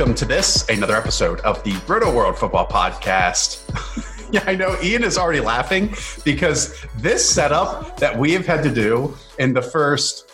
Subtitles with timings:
[0.00, 3.60] Welcome to this, another episode of the Rotoworld Football Podcast.
[4.32, 8.72] yeah, I know Ian is already laughing because this setup that we have had to
[8.72, 10.30] do in the first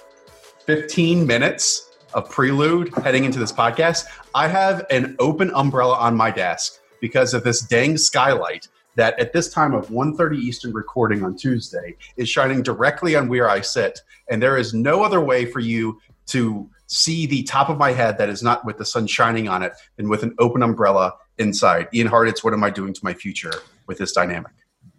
[0.66, 4.04] 15 minutes of prelude heading into this podcast,
[4.36, 9.32] I have an open umbrella on my desk because of this dang skylight that at
[9.32, 13.98] this time of 1.30 Eastern recording on Tuesday is shining directly on where I sit.
[14.30, 18.18] And there is no other way for you to see the top of my head
[18.18, 21.88] that is not with the sun shining on it than with an open umbrella inside.
[21.92, 23.52] Ian Hartitz, what am I doing to my future
[23.86, 24.52] with this dynamic?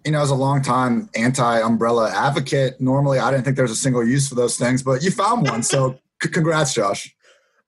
[0.05, 3.75] You know, as a long time anti umbrella advocate, normally I didn't think there's a
[3.75, 5.63] single use for those things, but you found one.
[5.63, 7.13] So c- congrats, Josh.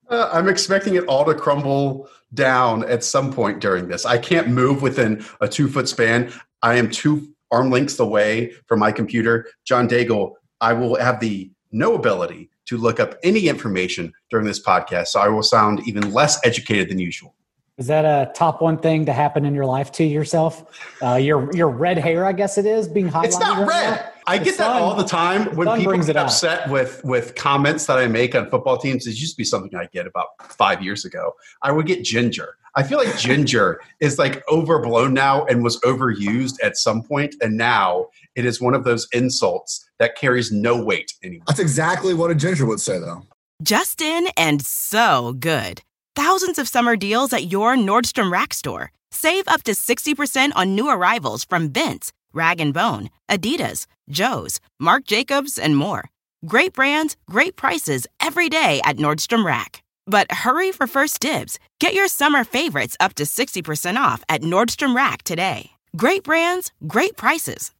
[0.10, 4.06] Uh, I'm expecting it all to crumble down at some point during this.
[4.06, 6.32] I can't move within a two foot span.
[6.62, 9.48] I am two arm lengths away from my computer.
[9.66, 14.62] John Daigle, I will have the no ability to look up any information during this
[14.62, 17.34] podcast, so I will sound even less educated than usual.
[17.80, 20.78] Is that a top one thing to happen in your life to yourself?
[21.02, 23.26] Uh, your your red hair, I guess it is, being highlighted.
[23.26, 23.92] It's not red.
[23.92, 24.12] now?
[24.28, 27.36] I The get that all the time the when sun people get upset with with
[27.36, 29.08] comments that I make on football teams.
[29.08, 31.34] It used to be something I get about five years ago.
[31.64, 32.56] I would get ginger.
[32.76, 37.58] I feel like ginger is like overblown now and was overused at some point, and
[37.58, 38.08] now
[38.40, 41.44] it is one of those insults that carries no weight anymore.
[41.48, 43.24] That's exactly what a ginger would say, though.
[43.62, 45.82] Justin and so good.
[46.16, 48.92] Thousands of summer deals at your Nordstrom Rack store.
[49.12, 55.04] Save up to 60% on new arrivals from Vince, Rag & Bone, Adidas, Joe's, Marc
[55.04, 56.10] Jacobs, and more.
[56.46, 59.84] Great brands, great prices every day at Nordstrom Rack.
[60.06, 61.60] But hurry for first dibs.
[61.80, 65.72] Get your summer favorites up to 60% off at Nordstrom Rack today.
[65.98, 67.72] Great brands, great prices.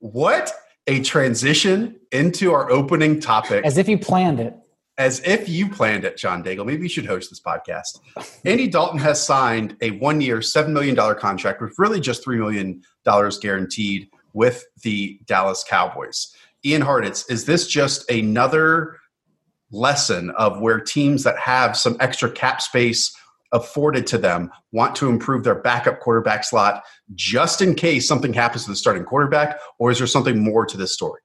[0.00, 0.52] What
[0.86, 3.64] a transition into our opening topic.
[3.64, 4.54] As if you planned it.
[4.98, 6.66] as if you planned it, John Daigle.
[6.66, 8.00] Maybe you should host this podcast.
[8.44, 12.82] Andy Dalton has signed a one year, $7 million contract with really just $3 million
[13.40, 16.34] guaranteed with the Dallas Cowboys.
[16.66, 18.98] Ian Hartitz, is this just another
[19.70, 23.10] lesson of where teams that have some extra cap space
[23.52, 26.84] afforded to them want to improve their backup quarterback slot
[27.14, 29.58] just in case something happens to the starting quarterback?
[29.78, 31.20] Or is there something more to this story?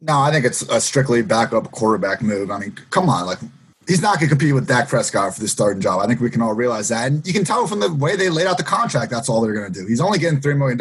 [0.00, 2.50] No, I think it's a strictly backup quarterback move.
[2.50, 3.38] I mean, come on, like
[3.90, 6.00] he's not going to compete with Dak Prescott for the starting job.
[6.00, 7.08] I think we can all realize that.
[7.08, 9.52] And you can tell from the way they laid out the contract, that's all they're
[9.52, 9.86] going to do.
[9.86, 10.78] He's only getting $3 million.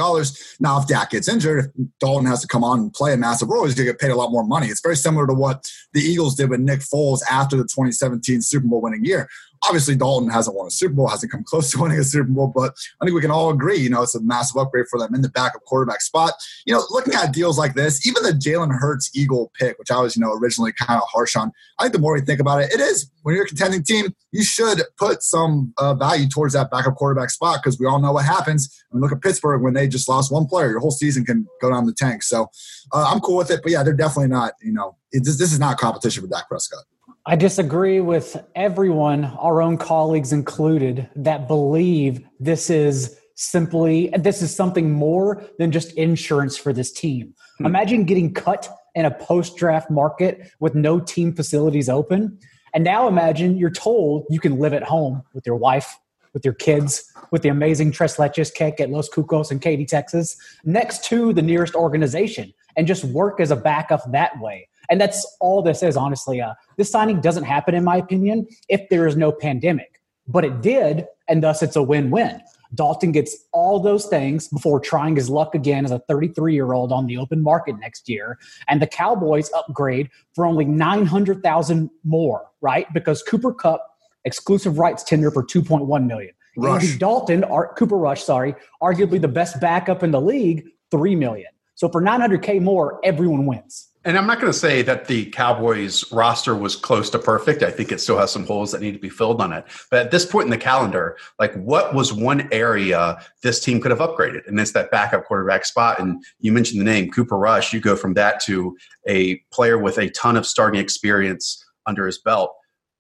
[0.60, 3.50] Now, if Dak gets injured, if Dalton has to come on and play a massive
[3.50, 4.68] role, he's going to get paid a lot more money.
[4.68, 8.68] It's very similar to what the Eagles did with Nick Foles after the 2017 Super
[8.68, 9.28] Bowl winning year.
[9.66, 12.52] Obviously, Dalton hasn't won a Super Bowl, hasn't come close to winning a Super Bowl,
[12.54, 15.14] but I think we can all agree, you know, it's a massive upgrade for them
[15.14, 16.34] in the backup quarterback spot.
[16.66, 20.00] You know, looking at deals like this, even the Jalen Hurts Eagle pick, which I
[20.00, 22.62] was, you know, originally kind of harsh on, I think the more we think about
[22.62, 26.54] it, it is when you're a contending team, you should put some uh, value towards
[26.54, 28.84] that backup quarterback spot because we all know what happens.
[28.90, 31.70] When look at Pittsburgh when they just lost one player, your whole season can go
[31.70, 32.24] down the tank.
[32.24, 32.48] So
[32.94, 35.52] uh, I'm cool with it, but yeah, they're definitely not, you know, it, this, this
[35.52, 36.86] is not competition for Dak Prescott.
[37.30, 44.54] I disagree with everyone, our own colleagues included, that believe this is simply this is
[44.54, 47.36] something more than just insurance for this team.
[47.60, 47.68] Hmm.
[47.68, 52.40] Imagine getting cut in a post-draft market with no team facilities open.
[52.74, 56.00] And now imagine you're told you can live at home with your wife,
[56.34, 60.36] with your kids, with the amazing Tres Leches cake at Los Cucos in Katy, Texas,
[60.66, 64.69] next to the nearest organization and just work as a backup that way.
[64.90, 66.42] And that's all this is, honestly.
[66.42, 70.02] Uh, this signing doesn't happen, in my opinion, if there is no pandemic.
[70.28, 72.42] But it did, and thus it's a win win.
[72.76, 76.92] Dalton gets all those things before trying his luck again as a 33 year old
[76.92, 78.38] on the open market next year.
[78.68, 82.92] And the Cowboys upgrade for only 900,000 more, right?
[82.94, 83.86] Because Cooper Kupp
[84.26, 86.34] exclusive rights tender for 2.1 million.
[86.58, 86.84] Rush.
[86.84, 87.46] Andy Dalton,
[87.78, 91.52] Cooper Rush, sorry, arguably the best backup in the league, 3 million.
[91.80, 93.88] So for 900K more, everyone wins.
[94.04, 97.64] And I'm not going to say that the Cowboys roster was close to perfect.
[97.64, 99.64] I think it still has some holes that need to be filled on it.
[99.90, 103.92] But at this point in the calendar, like what was one area this team could
[103.92, 104.46] have upgraded?
[104.46, 106.02] And it's that backup quarterback spot.
[106.02, 107.72] And you mentioned the name Cooper Rush.
[107.72, 108.78] You go from that to
[109.08, 112.54] a player with a ton of starting experience under his belt.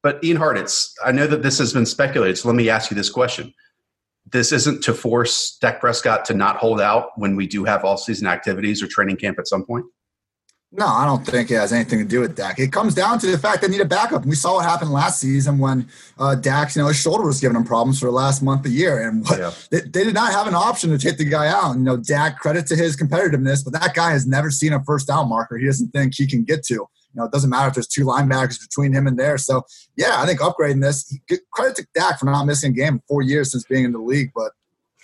[0.03, 2.37] But Ian Hartitz, I know that this has been speculated.
[2.37, 3.53] So let me ask you this question.
[4.31, 7.97] This isn't to force Dak Prescott to not hold out when we do have all
[7.97, 9.85] season activities or training camp at some point?
[10.71, 12.59] No, I don't think it has anything to do with Dak.
[12.59, 14.23] It comes down to the fact they need a backup.
[14.23, 15.87] We saw what happened last season when
[16.19, 18.71] uh, Dak, you know, his shoulder was giving him problems for the last month of
[18.71, 19.51] the year, and what, yeah.
[19.71, 21.73] they, they, did not have an option to take the guy out.
[21.73, 25.07] You know, Dak, credit to his competitiveness, but that guy has never seen a first
[25.07, 25.57] down marker.
[25.57, 26.87] He doesn't think he can get to.
[27.13, 29.37] You know, it doesn't matter if there's two linebackers between him and there.
[29.37, 29.63] So,
[29.97, 31.17] yeah, I think upgrading this.
[31.51, 33.99] Credit to Dak for not missing a game in four years since being in the
[33.99, 34.51] league, but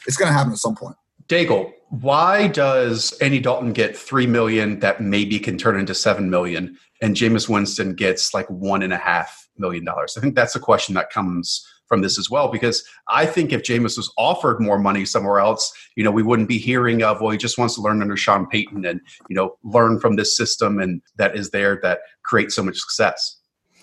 [0.05, 0.95] it's going to happen at some point.
[1.27, 6.77] Daigle, why does Andy Dalton get three million that maybe can turn into seven million,
[7.01, 10.15] and Jameis Winston gets like one and a half million dollars?
[10.17, 13.61] I think that's a question that comes from this as well, because I think if
[13.61, 17.31] Jameis was offered more money somewhere else, you know, we wouldn't be hearing of, well,
[17.31, 20.79] he just wants to learn under Sean Payton and, you know, learn from this system
[20.79, 23.37] and that is there that creates so much success.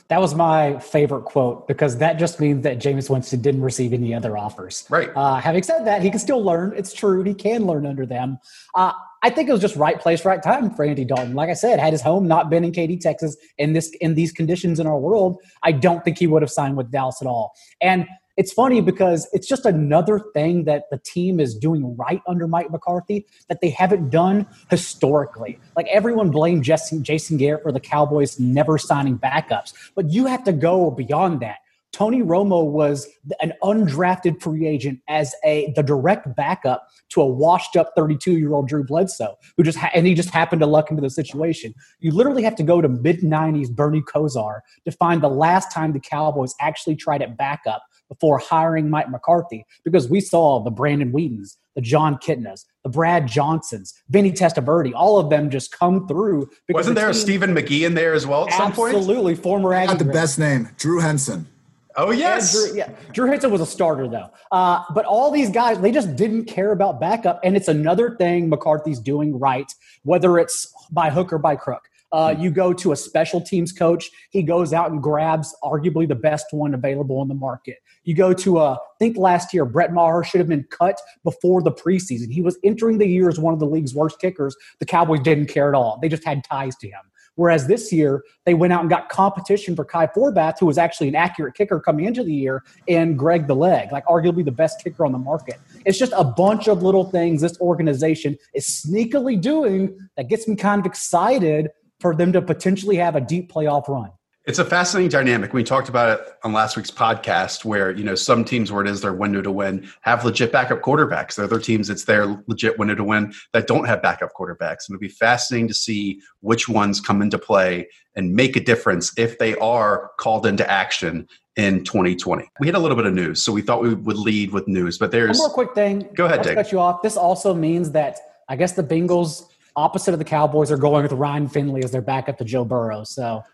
[0.09, 4.13] That was my favorite quote because that just means that Jameis Winston didn't receive any
[4.13, 4.85] other offers.
[4.91, 5.11] Right.
[5.17, 6.75] Uh, having said that, he can still learn.
[6.77, 7.23] It's true.
[7.23, 8.39] He can learn under them.
[8.75, 11.35] Uh, I think it was just right place, right time for Andy Dalton.
[11.35, 14.33] Like I said, had his home not been in Katy, Texas, in this in these
[14.33, 17.53] conditions in our world, I don't think he would have signed with Dallas at all.
[17.81, 22.49] And it's funny because it's just another thing that the team is doing right under
[22.49, 25.59] Mike McCarthy that they haven't done historically.
[25.77, 30.45] Like everyone blamed Jason, Jason Garrett for the Cowboys never signing backups, but you have
[30.45, 31.59] to go beyond that.
[31.93, 33.07] Tony Romo was
[33.41, 38.55] an undrafted free agent as a the direct backup to a washed up 32 year
[38.55, 41.75] old Drew Bledsoe, who just ha- and he just happened to luck into the situation.
[42.01, 45.93] You literally have to go to mid 90s Bernie Kosar to find the last time
[45.93, 51.13] the Cowboys actually tried it backup before hiring Mike McCarthy because we saw the Brandon
[51.13, 56.51] Weedens, the Jon Kitnas, the Brad Johnsons, Vinny Testaverde, all of them just come through.
[56.71, 58.97] Wasn't there a Stephen McGee in there as well at some point?
[58.97, 59.89] Absolutely, former Aggie.
[59.89, 61.49] Got the best name, Drew Henson.
[61.97, 63.13] Oh yes, yeah Drew, yeah.
[63.13, 64.31] Drew Henson was a starter though.
[64.51, 68.49] Uh, but all these guys, they just didn't care about backup, and it's another thing
[68.49, 69.73] McCarthy's doing right,
[70.03, 71.89] whether it's by hook or by crook.
[72.13, 76.15] Uh, you go to a special teams coach, he goes out and grabs arguably the
[76.15, 77.79] best one available in the market.
[78.05, 81.63] You go to a, I think last year, Brett Maher should have been cut before
[81.63, 82.31] the preseason.
[82.31, 84.55] He was entering the year as one of the league's worst kickers.
[84.79, 85.99] The Cowboys didn't care at all.
[86.03, 87.01] They just had ties to him.
[87.37, 91.09] Whereas this year, they went out and got competition for Kai Forbath, who was actually
[91.09, 94.83] an accurate kicker coming into the year, and Greg the Leg, like arguably the best
[94.83, 95.59] kicker on the market.
[95.87, 100.57] It's just a bunch of little things this organization is sneakily doing that gets me
[100.57, 101.71] kind of excited
[102.01, 104.11] for them to potentially have a deep playoff run.
[104.45, 105.53] It's a fascinating dynamic.
[105.53, 108.91] We talked about it on last week's podcast where, you know, some teams where it
[108.91, 111.37] is their window to win have legit backup quarterbacks.
[111.37, 114.89] There are other teams it's their legit window to win that don't have backup quarterbacks.
[114.89, 119.17] And it'll be fascinating to see which ones come into play and make a difference
[119.17, 122.51] if they are called into action in 2020.
[122.59, 124.99] We had a little bit of news, so we thought we would lead with news,
[124.99, 126.09] but there's one more quick thing.
[126.15, 126.57] Go ahead, Dave.
[126.57, 127.01] cut you off.
[127.03, 128.19] This also means that
[128.49, 129.45] I guess the Bengals,
[129.77, 133.05] opposite of the Cowboys, are going with Ryan Finley as their backup to Joe Burrow.
[133.05, 133.45] So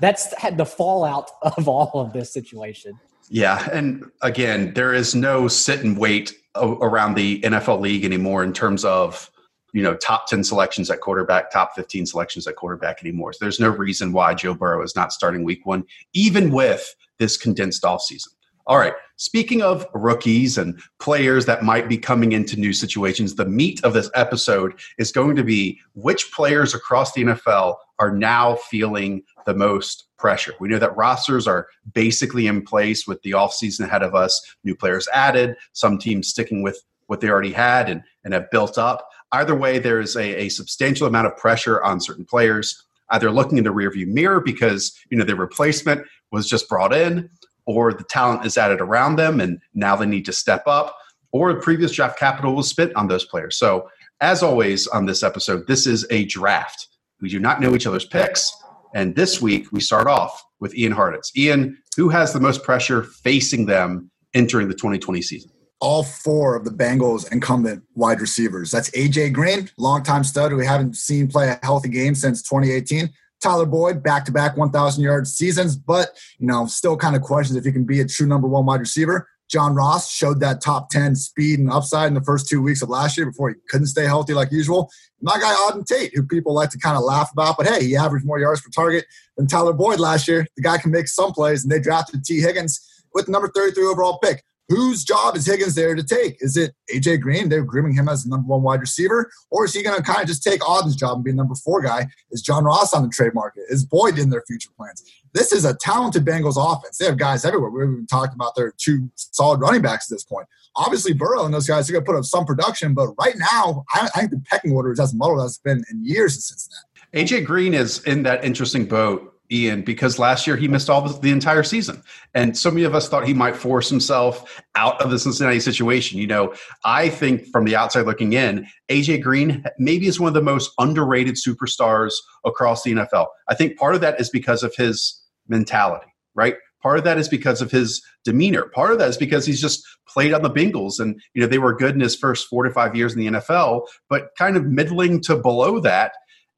[0.00, 2.98] that's had the fallout of all of this situation.
[3.28, 8.52] Yeah, and again, there is no sit and wait around the NFL league anymore in
[8.52, 9.30] terms of
[9.72, 13.60] you know top 10 selections at quarterback top 15 selections at quarterback anymore so there's
[13.60, 15.84] no reason why joe burrow is not starting week one
[16.14, 18.32] even with this condensed off season
[18.66, 23.46] all right speaking of rookies and players that might be coming into new situations the
[23.46, 28.56] meat of this episode is going to be which players across the nfl are now
[28.56, 30.52] feeling the most pressure.
[30.60, 34.74] We know that rosters are basically in place with the offseason ahead of us, new
[34.74, 39.08] players added, some teams sticking with what they already had and, and have built up.
[39.32, 43.64] Either way, there's a, a substantial amount of pressure on certain players, either looking in
[43.64, 47.30] the rearview mirror because you know their replacement was just brought in,
[47.66, 50.96] or the talent is added around them and now they need to step up,
[51.32, 53.56] or the previous draft capital was spent on those players.
[53.56, 53.88] So,
[54.22, 56.88] as always on this episode, this is a draft.
[57.20, 58.50] We do not know each other's picks.
[58.94, 61.36] And this week, we start off with Ian Hartitz.
[61.36, 65.50] Ian, who has the most pressure facing them entering the 2020 season?
[65.80, 68.70] all four of the Bengals incumbent wide receivers.
[68.70, 73.10] That's AJ Green, longtime stud who we haven't seen play a healthy game since 2018.
[73.42, 77.56] Tyler Boyd, back to back 1,000 yard seasons, but you know, still kind of questions
[77.56, 79.28] if he can be a true number one wide receiver.
[79.48, 82.88] John Ross showed that top 10 speed and upside in the first two weeks of
[82.88, 84.90] last year before he couldn't stay healthy like usual.
[85.22, 87.96] My guy, Auden Tate, who people like to kind of laugh about, but hey, he
[87.96, 89.04] averaged more yards per target
[89.36, 90.46] than Tyler Boyd last year.
[90.56, 92.80] The guy can make some plays, and they drafted Tee Higgins
[93.14, 96.36] with the number 33 overall pick whose job is Higgins there to take?
[96.40, 97.48] Is it AJ Green?
[97.48, 100.20] They're grooming him as the number one wide receiver, or is he going to kind
[100.20, 102.06] of just take Auden's job and be number four guy?
[102.30, 103.64] Is John Ross on the trade market?
[103.68, 105.02] Is Boyd in their future plans?
[105.32, 106.98] This is a talented Bengals offense.
[106.98, 107.70] They have guys everywhere.
[107.70, 110.46] We've even talked about their two solid running backs at this point.
[110.76, 113.84] Obviously, Burrow and those guys are going to put up some production, but right now,
[113.90, 116.68] I, I think the pecking order is as muddled as it's been in years since
[116.68, 117.24] then.
[117.24, 121.18] AJ Green is in that interesting boat Ian, because last year he missed all the,
[121.20, 122.02] the, entire season.
[122.34, 126.18] And so many of us thought he might force himself out of the Cincinnati situation.
[126.18, 130.34] You know, I think from the outside looking in, AJ Green maybe is one of
[130.34, 132.12] the most underrated superstars
[132.44, 133.26] across the NFL.
[133.48, 136.56] I think part of that is because of his mentality, right?
[136.82, 138.66] Part of that is because of his demeanor.
[138.74, 141.58] Part of that is because he's just played on the Bengals and, you know, they
[141.58, 144.64] were good in his first four to five years in the NFL, but kind of
[144.66, 146.12] middling to below that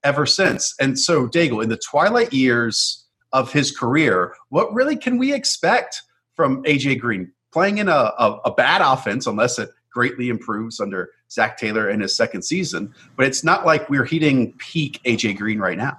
[0.05, 0.75] ever since.
[0.81, 6.03] And so, Daigle, in the twilight years of his career, what really can we expect
[6.35, 7.33] from AJ Green?
[7.53, 12.01] Playing in a, a, a bad offense, unless it greatly improves under Zac Taylor in
[12.01, 15.99] his second season, but it's not like we're hitting peak AJ Green right now.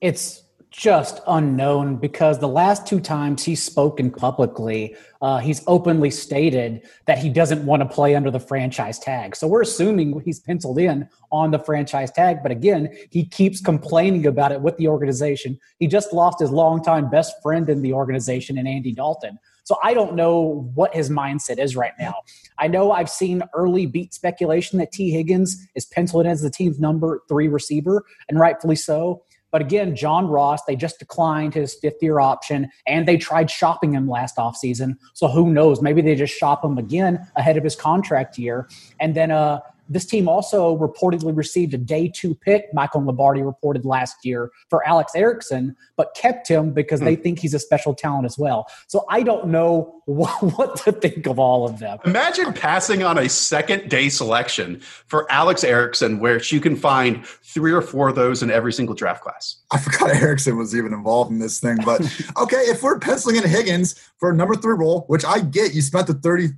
[0.00, 0.41] It's
[0.72, 7.18] just unknown because the last two times he's spoken publicly, uh, he's openly stated that
[7.18, 9.36] he doesn't want to play under the franchise tag.
[9.36, 12.38] So we're assuming he's penciled in on the franchise tag.
[12.42, 15.60] But again, he keeps complaining about it with the organization.
[15.78, 19.38] He just lost his longtime best friend in the organization in Andy Dalton.
[19.64, 22.14] So I don't know what his mindset is right now.
[22.58, 26.50] I know I've seen early beat speculation that Tee Higgins is penciled in as the
[26.50, 29.22] team's number three receiver, and rightfully so.
[29.52, 33.92] But again, John Ross, they just declined his fifth year option and they tried shopping
[33.92, 34.96] him last offseason.
[35.12, 35.82] So who knows?
[35.82, 38.68] Maybe they just shop him again ahead of his contract year.
[38.98, 39.60] And then uh,
[39.92, 44.86] this team also reportedly received a day two pick, Michael Lombardi reported last year, for
[44.86, 47.06] Alex Erickson, but kept him because hmm.
[47.06, 48.66] they think he's a special talent as well.
[48.86, 51.98] So I don't know what, what, to think of all of them.
[52.04, 57.72] Imagine passing on a second day selection for Alex Erickson, where you can find three
[57.72, 59.56] or four of those in every single draft class.
[59.70, 61.78] I forgot Erickson was even involved in this thing.
[61.84, 62.00] But
[62.36, 65.82] okay, if we're penciling in Higgins for a number three role, which I get, you
[65.82, 66.48] spent the 30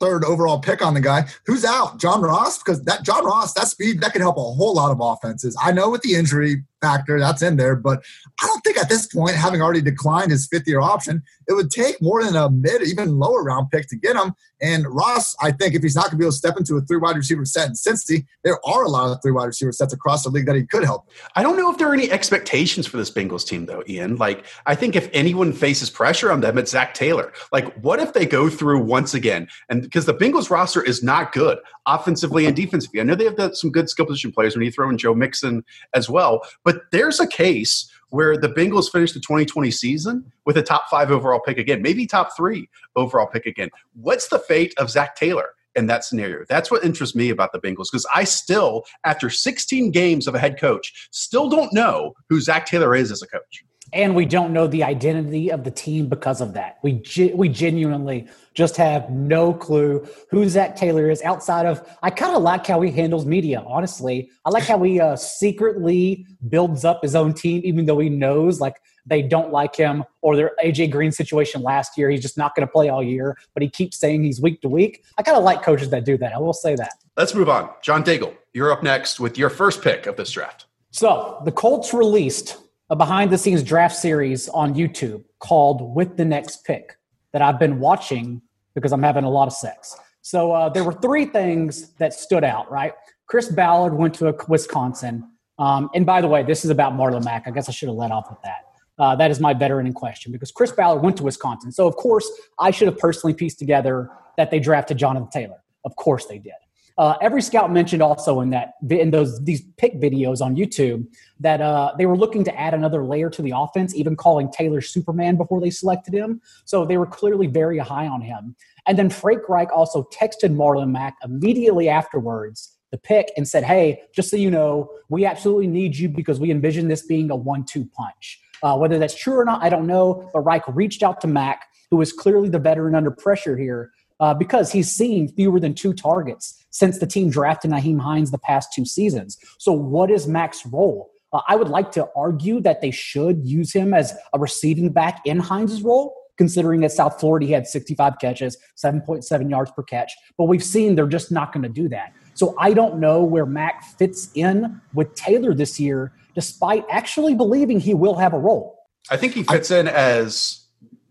[0.00, 1.28] third overall pick on the guy.
[1.46, 1.98] Who's out?
[1.98, 2.58] John Ross?
[2.58, 5.56] Because that John Ross, that speed, that could help a whole lot of offenses.
[5.62, 8.04] I know with the injury factor that's in there, but
[8.42, 11.70] I don't think at this point, having already declined his fifth year option, it would
[11.70, 14.32] take more than a mid, even lower round pick to get him.
[14.60, 16.80] And Ross, I think if he's not going to be able to step into a
[16.82, 19.92] three wide receiver set in Cincy, there are a lot of three wide receiver sets
[19.92, 21.10] across the league that he could help.
[21.34, 24.16] I don't know if there are any expectations for this Bengals team, though, Ian.
[24.16, 27.32] Like, I think if anyone faces pressure on them, it's Zac Taylor.
[27.52, 29.48] Like, what if they go through once again?
[29.68, 33.00] And because the Bengals roster is not good offensively and defensively.
[33.00, 35.64] I know they have some good skill position players when you throw in Joe Mixon
[35.94, 40.62] as well, but there's a case where the Bengals finished the 2020 season with a
[40.62, 43.70] top five overall pick again, maybe top three overall pick again.
[43.94, 45.50] What's the fate of Zac Taylor?
[45.76, 46.42] in that scenario.
[46.48, 50.38] That's what interests me about the Bengals because I still, after 16 games of a
[50.38, 53.62] head coach, still don't know who Zac Taylor is as a coach.
[53.96, 56.76] And we don't know the identity of the team because of that.
[56.82, 57.02] We
[57.34, 61.80] we genuinely just have no clue who Zac Taylor is outside of.
[62.02, 63.64] I kind of like how he handles media.
[63.66, 68.10] Honestly, I like how he uh, secretly builds up his own team, even though he
[68.10, 68.74] knows like
[69.06, 72.10] they don't like him or their AJ Green situation last year.
[72.10, 74.68] He's just not going to play all year, but he keeps saying he's week to
[74.68, 75.04] week.
[75.16, 76.34] I kind of like coaches that do that.
[76.34, 76.92] I will say that.
[77.16, 77.70] Let's move on.
[77.80, 80.66] John Daigle, you're up next with your first pick of this draft.
[80.90, 86.24] So the Colts released a behind the scenes draft series on YouTube called With the
[86.24, 86.96] Next Pick
[87.32, 88.42] that I've been watching
[88.74, 89.96] because I'm having a lot of sex.
[90.22, 92.92] So uh, there were three things that stood out, right?
[93.26, 95.28] Chris Ballard went to Wisconsin.
[95.58, 97.44] Um, and by the way, this is about Marlon Mack.
[97.46, 98.66] I guess I should have led off with that.
[98.98, 101.72] Uh, that is my veteran in question because Chris Ballard went to Wisconsin.
[101.72, 105.62] So, of course, I should have personally pieced together that they drafted Jonathan Taylor.
[105.84, 106.54] Of course, they did.
[106.98, 111.06] Uh, every scout mentioned also in that in those these pick videos on YouTube
[111.38, 114.80] that uh, they were looking to add another layer to the offense, even calling Taylor
[114.80, 116.40] Superman before they selected him.
[116.64, 118.56] So they were clearly very high on him.
[118.86, 124.00] And then Frank Reich also texted Marlon Mack immediately afterwards the pick and said, "Hey,
[124.14, 127.84] just so you know, we absolutely need you because we envision this being a one-two
[127.94, 130.30] punch." Uh, whether that's true or not, I don't know.
[130.32, 134.34] But Reich reached out to Mack, who is clearly the veteran under pressure here, uh,
[134.34, 138.72] because he's seen fewer than two targets since the team drafted Nyheim Hines the past
[138.74, 139.38] two seasons.
[139.58, 141.10] So, what is Mack's role?
[141.32, 145.20] Uh, I would like to argue that they should use him as a receiving back
[145.24, 150.12] in Hines' role, considering at South Florida he had 65 catches, 7.7 yards per catch.
[150.38, 152.12] But we've seen they're just not going to do that.
[152.34, 157.80] So I don't know where Mack fits in with Taylor this year despite actually believing
[157.80, 158.78] he will have a role.
[159.10, 160.65] I think he fits I, in as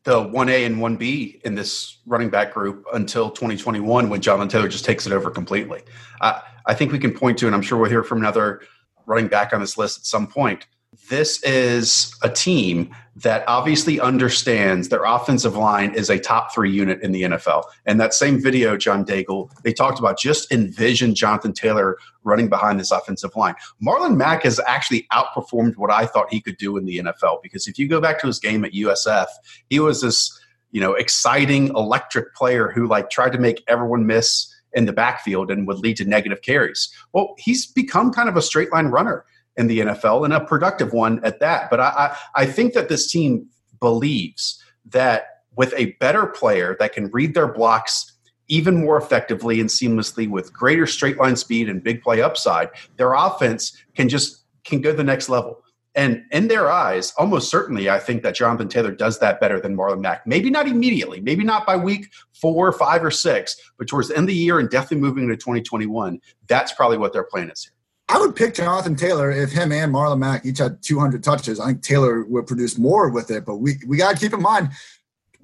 [0.05, 4.85] the 1A and 1B in this running back group until 2021 when Jonathan Taylor just
[4.85, 5.81] takes it over completely.
[6.21, 8.61] Uh, I think we can point to, and I'm sure we'll hear from another
[9.07, 10.67] running back on this list at some point,
[11.09, 17.01] this is a team that obviously understands their offensive line is a top three unit
[17.01, 17.63] in the NFL.
[17.85, 22.79] And that same video, John Daigle, they talked about just envision Jonathan Taylor running behind
[22.79, 23.55] this offensive line.
[23.81, 27.67] Marlon Mack has actually outperformed what I thought he could do in the NFL because
[27.67, 29.27] if you go back to his game at USF,
[29.69, 30.37] he was this,
[30.71, 35.49] you know, exciting, electric player who like tried to make everyone miss in the backfield
[35.49, 36.93] and would lead to negative carries.
[37.13, 39.23] Well, he's become kind of a straight line runner
[39.57, 41.69] in the NFL and a productive one at that.
[41.69, 43.47] But I, I, I think that this team
[43.79, 48.11] believes that with a better player that can read their blocks
[48.47, 53.13] even more effectively and seamlessly with greater straight line speed and big play upside, their
[53.13, 55.61] offense can just can go to the next level.
[55.95, 59.77] And in their eyes, almost certainly, I think that Jonathan Taylor does that better than
[59.77, 60.27] Marlon Mack.
[60.27, 64.25] Maybe not immediately, maybe not by week four, five, or six, but towards the end
[64.25, 67.74] of the year and definitely moving into 2021, that's probably what their plan is here.
[68.07, 71.59] I would pick Jonathan Taylor if him and Marlon Mack each had 200 touches.
[71.59, 74.41] I think Taylor would produce more with it, but we, we got to keep in
[74.41, 74.69] mind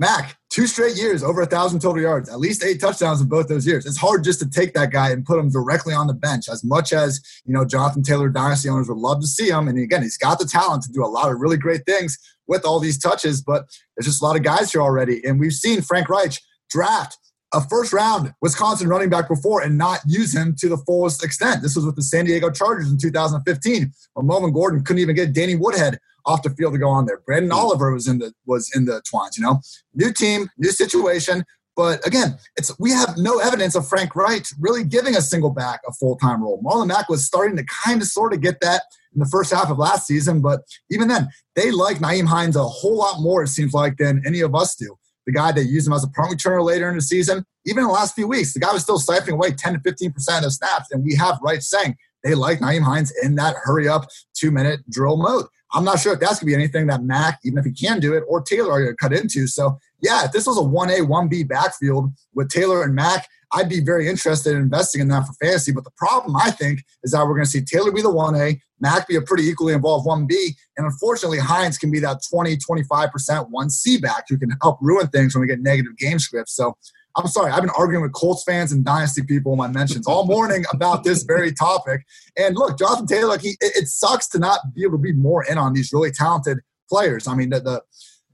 [0.02, 3.48] Mack, two straight years, over a thousand total yards, at least eight touchdowns in both
[3.48, 3.86] those years.
[3.86, 6.50] It's hard just to take that guy and put him directly on the bench.
[6.50, 9.78] As much as you know, Jonathan Taylor dynasty owners would love to see him, and
[9.78, 12.80] again, he's got the talent to do a lot of really great things with all
[12.80, 13.44] these touches.
[13.44, 16.34] But there's just a lot of guys here already, and we've seen Frank Reich
[16.72, 17.16] draft
[17.54, 21.62] a first round Wisconsin running back before and not use him to the fullest extent.
[21.62, 25.34] This was with the San Diego Chargers in 2015 when Melvin Gordon couldn't even get
[25.34, 27.22] Danny Woodhead off the field to go on there.
[27.28, 27.60] Branden hmm.
[27.60, 29.60] Oliver was in the was in the twines, you know.
[29.94, 31.44] New team, new situation.
[31.76, 35.82] But again, it's we have no evidence of Frank Reich really giving a single back
[35.88, 36.62] a full time role.
[36.64, 38.84] Marlon Mack was starting to kind of sort of get that
[39.14, 42.64] in the first half of last season, but even then, they like Nyheim Hines a
[42.64, 44.96] whole lot more, it seems like, than any of us do
[45.32, 47.46] the guy that used him as a punt returner later in the season.
[47.66, 50.46] Even in the last few weeks, the guy was still siphoning away 10 to 15%
[50.46, 50.92] of snaps.
[50.92, 54.82] And we have Reich saying they like Nyheim Hines in that hurry up two minute
[54.90, 55.46] drill mode.
[55.74, 58.00] I'm not sure if that's going to be anything that Mack, even if he can
[58.00, 59.48] do it, or Taylor are going to cut into.
[59.48, 63.82] So, yeah, if this was a 1A, 1B backfield with Taylor and Mack, I'd be
[63.82, 65.72] very interested in investing in that for fantasy.
[65.72, 68.60] But the problem, I think, is that we're going to see Taylor be the 1A,
[68.80, 70.32] Mack be a pretty equally involved 1B,
[70.78, 75.36] and unfortunately, Hines can be that 20, 25% 1C back who can help ruin things
[75.36, 76.56] when we get negative game scripts.
[76.56, 76.76] So
[77.16, 80.26] I'm sorry, I've been arguing with Colts fans and Dynasty people in my mentions all
[80.26, 82.02] morning about this very topic.
[82.38, 85.44] And look, Jonathan Taylor, he, it, it, sucks to not be able to be more
[85.44, 86.60] in on these really talented
[86.90, 87.28] players.
[87.28, 87.82] I mean, the, the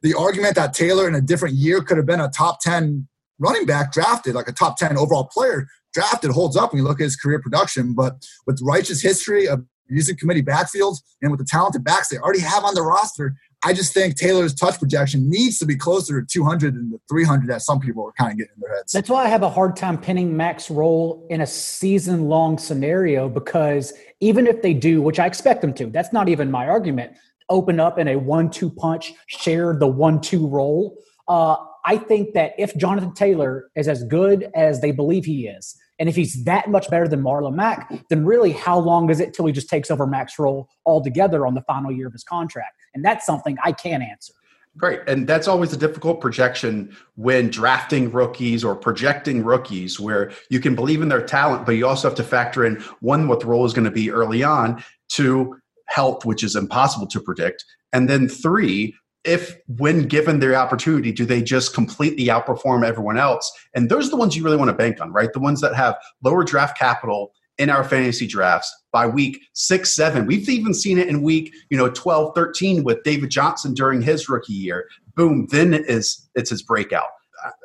[0.03, 3.07] the argument that Taylor in a different year could have been a top 10
[3.39, 6.99] running back drafted, like a top 10 overall player drafted, holds up when you look
[6.99, 7.93] at his career production.
[7.93, 12.41] But with Reich's history of using committee backfields and with the talented backs they already
[12.41, 16.27] have on the roster, I just think Taylor's touch projection needs to be closer to
[16.27, 18.91] 200 than the 300 that some people are kind of getting in their heads.
[18.91, 23.27] That's why I have a hard time pinning Mack's role in a season long scenario
[23.29, 27.13] because even if they do, which I expect them to, that's not even my argument,
[27.49, 30.97] open up in a one two punch, share the one two role.
[31.27, 35.75] Uh, I think that if Jonathan Taylor is as good as they believe he is,
[35.99, 39.33] and if he's that much better than Marlon Mack, then really how long is it
[39.33, 42.75] till he just takes over Mack's role altogether on the final year of his contract?
[42.93, 44.33] And that's something I can't answer.
[44.75, 44.99] Great.
[45.07, 50.75] And that's always a difficult projection when drafting rookies or projecting rookies, where you can
[50.75, 53.65] believe in their talent, but you also have to factor in one, what the role
[53.65, 58.27] is going to be early on, two, health, which is impossible to predict, and then
[58.27, 58.93] three,
[59.27, 63.51] if when given their opportunity do they just completely outperform everyone else?
[63.75, 65.31] And those are the ones you really want to bank on right?
[65.31, 70.25] The ones that have lower draft capital in our fantasy drafts by week six seven.
[70.25, 74.29] We've even seen it in week you know 12 13 with david johnson during his
[74.29, 74.87] rookie year.
[75.15, 77.09] Boom then is it's his breakout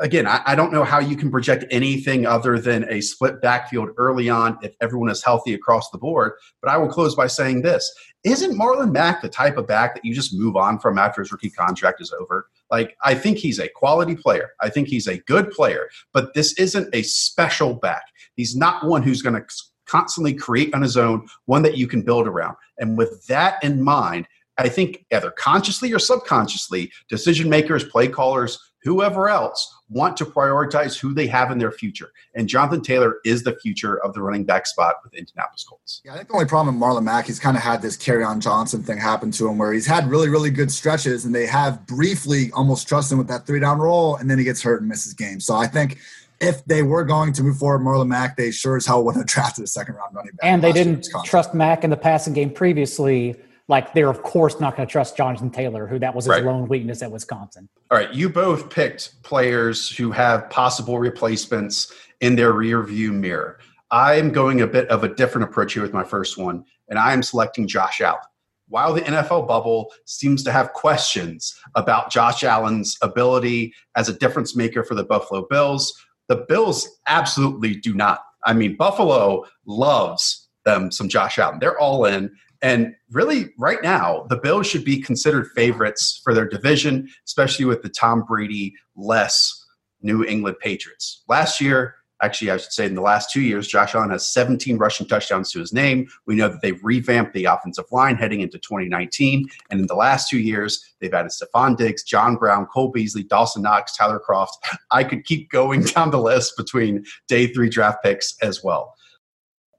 [0.00, 3.90] again, I, I, don't know how you can project anything other than a split backfield
[3.96, 6.32] early on if everyone is healthy across the board.
[6.60, 7.92] But I will close by saying this
[8.24, 11.32] isn't Marlon Mack the type of back that you just move on from after his
[11.32, 12.48] rookie contract is over?
[12.70, 14.50] Like, I think he's a quality player.
[14.60, 18.04] I think he's a good player, but this isn't a special back.
[18.36, 19.44] He's not one who's going to
[19.86, 22.56] constantly create on his own, one that you can build around.
[22.78, 24.26] And with that in mind,
[24.58, 30.98] I think either consciously or subconsciously, decision makers, play callers, whoever else want to prioritize
[30.98, 32.12] who they have in their future.
[32.34, 36.00] And Jonathan Taylor is the future of the running back spot with Indianapolis Colts.
[36.04, 38.40] Yeah, I think the only problem with Marlon Mack, he's kind of had this Kerryon
[38.40, 41.86] Johnson thing happen to him where he's had really, really good stretches and they have
[41.86, 44.88] briefly almost trust him with that three down role and then he gets hurt and
[44.88, 45.44] misses games.
[45.44, 45.98] So I think
[46.40, 49.26] if they were going to move forward Marlon Mack, they sure as hell would have
[49.26, 50.50] drafted a second round running back.
[50.50, 53.36] And they didn't trust Mack in the passing game previously
[53.72, 56.44] like they're of course not going to trust Jonathan Taylor, who that was his right.
[56.44, 57.70] lone weakness at Wisconsin.
[57.90, 63.58] All right, you both picked players who have possible replacements in their rear view mirror.
[63.90, 67.14] I'm going a bit of a different approach here with my first one, and I
[67.14, 68.20] am selecting Josh Allen.
[68.68, 74.54] While the NFL bubble seems to have questions about Josh Allen's ability as a difference
[74.54, 75.94] maker for the Buffalo Bills,
[76.28, 78.20] the Bills absolutely do not.
[78.44, 81.58] I mean, Buffalo loves them some Josh Allen.
[81.58, 82.30] They're all in.
[82.62, 87.82] And really, right now, the Bills should be considered favorites for their division, especially with
[87.82, 89.64] the Tom Brady less
[90.00, 91.24] New England Patriots.
[91.28, 94.78] Last year, actually, I should say in the last two years, Josh Allen has 17
[94.78, 96.06] rushing touchdowns to his name.
[96.26, 99.48] We know that they've revamped the offensive line heading into 2019.
[99.70, 103.62] And in the last two years, they've added Stefon Diggs, John Brown, Cole Beasley, Dawson
[103.62, 104.54] Knox, Tyler Kroft.
[104.92, 108.94] I could keep going down the list between day three draft picks as well.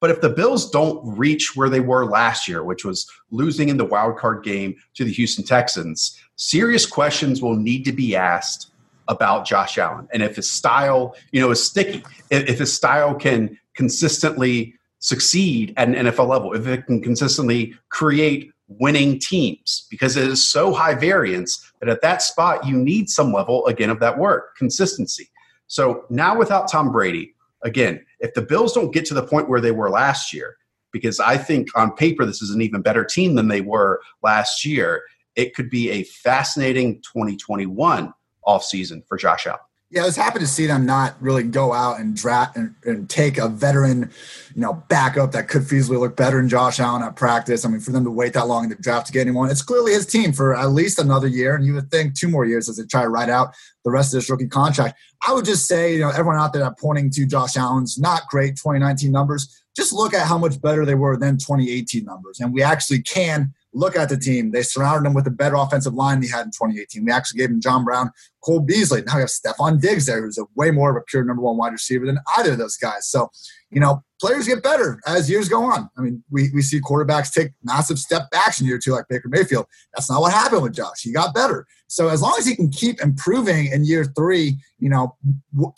[0.03, 3.77] But if the Bills don't reach where they were last year, which was losing in
[3.77, 8.73] the wild card game to the Houston Texans, serious questions will need to be asked
[9.07, 12.03] about Josh Allen and if his style, you know, is sticky.
[12.31, 18.51] If his style can consistently succeed at an NFL level, if it can consistently create
[18.67, 23.31] winning teams, because it is so high variance that at that spot you need some
[23.31, 25.29] level again of that work, consistency.
[25.67, 29.61] So now without Tom Brady, again, if the Bills don't get to the point where
[29.61, 30.55] they were last year,
[30.91, 34.65] because I think on paper this is an even better team than they were last
[34.65, 35.03] year,
[35.35, 38.13] it could be a fascinating 2021
[38.47, 39.59] offseason for Josh Allen.
[39.93, 43.07] Yeah, I was happy to see them not really go out and draft and, and,
[43.07, 44.09] take a veteran,
[44.55, 47.63] you know, backup that could feasibly look better than Josh Allen at practice.
[47.63, 49.61] I mean, for them to wait that long in the draft to get anyone, it's
[49.61, 52.67] clearly his team for at least another year, and you would think two more years
[52.67, 53.53] as they try to ride out
[53.85, 54.97] the rest of this rookie contract.
[55.27, 58.55] I would just say, you know, everyone out there pointing to Josh Allen's not great
[58.55, 62.63] 2019 numbers, just look at how much better they were than 2018 numbers, and we
[62.63, 64.51] actually can look at the team.
[64.51, 67.05] They surrounded him with a better offensive line than he had in 2018.
[67.05, 68.11] We actually gave him John Brown,
[68.43, 69.01] Cole Beasley.
[69.03, 71.57] Now we have Stefon Diggs there, who's a way more of a pure number one
[71.57, 73.09] wide receiver than either of those guys.
[73.09, 73.29] So,
[73.71, 75.89] you know, players get better as years go on.
[75.97, 79.29] I mean, we, we see quarterbacks take massive step backs in year two, like Baker
[79.29, 79.65] Mayfield.
[79.93, 81.01] That's not what happened with Josh.
[81.01, 81.65] He got better.
[81.93, 85.15] So as long as he can keep improving in year three, you know,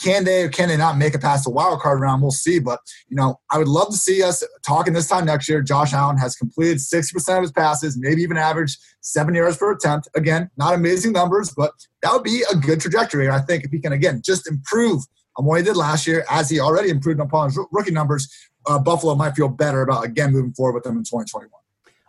[0.01, 2.21] can they or can they not make it past the wild card round?
[2.21, 2.57] We'll see.
[2.57, 5.61] But you know, I would love to see us talking this time next year.
[5.61, 9.73] Josh Allen has completed sixty percent of his passes, maybe even averaged seven yards per
[9.73, 10.07] attempt.
[10.15, 13.29] Again, not amazing numbers, but that would be a good trajectory.
[13.29, 15.03] I think if he can again just improve
[15.35, 18.33] on what he did last year, as he already improved upon his rookie numbers,
[18.67, 21.51] uh, Buffalo might feel better about again moving forward with them in 2021.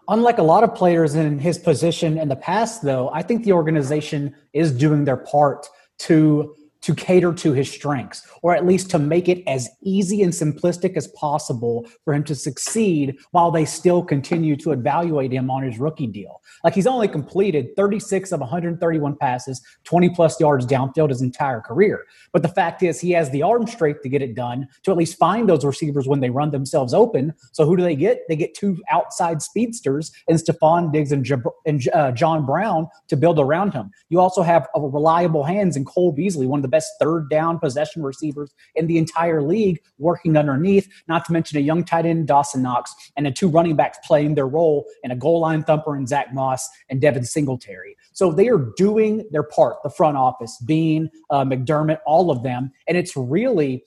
[0.09, 3.53] Unlike a lot of players in his position in the past, though, I think the
[3.53, 5.67] organization is doing their part
[5.99, 6.55] to
[6.87, 10.97] to cater to his strengths, or at least to make it as easy and simplistic
[10.97, 15.81] as possible for him to succeed while they still continue to evaluate him on his
[15.81, 16.41] rookie deal.
[16.63, 22.05] Like he's only completed 36 of 131 passes, 20 plus yards downfield his entire career.
[22.33, 24.97] But the fact is, he has the arm strength to get it done, to at
[24.97, 27.35] least find those receivers when they run themselves open.
[27.51, 28.21] So who do they get?
[28.29, 33.17] They get two outside speedsters in Stefon Diggs and, Jab- and uh, John Brown to
[33.17, 33.91] build around him.
[34.09, 38.03] You also have reliable hands in Cole Beasley, one of the best third down possession
[38.03, 42.63] receivers in the entire league, working underneath, not to mention a young tight end, Dawson
[42.63, 46.07] Knox, and the two running backs playing their role in a goal line thumper in
[46.07, 47.97] Zach Moss and Devin Singletary.
[48.13, 52.71] So they are doing their part, the front office, Beane, uh, McDermott, all of them.
[52.87, 53.85] And it's really,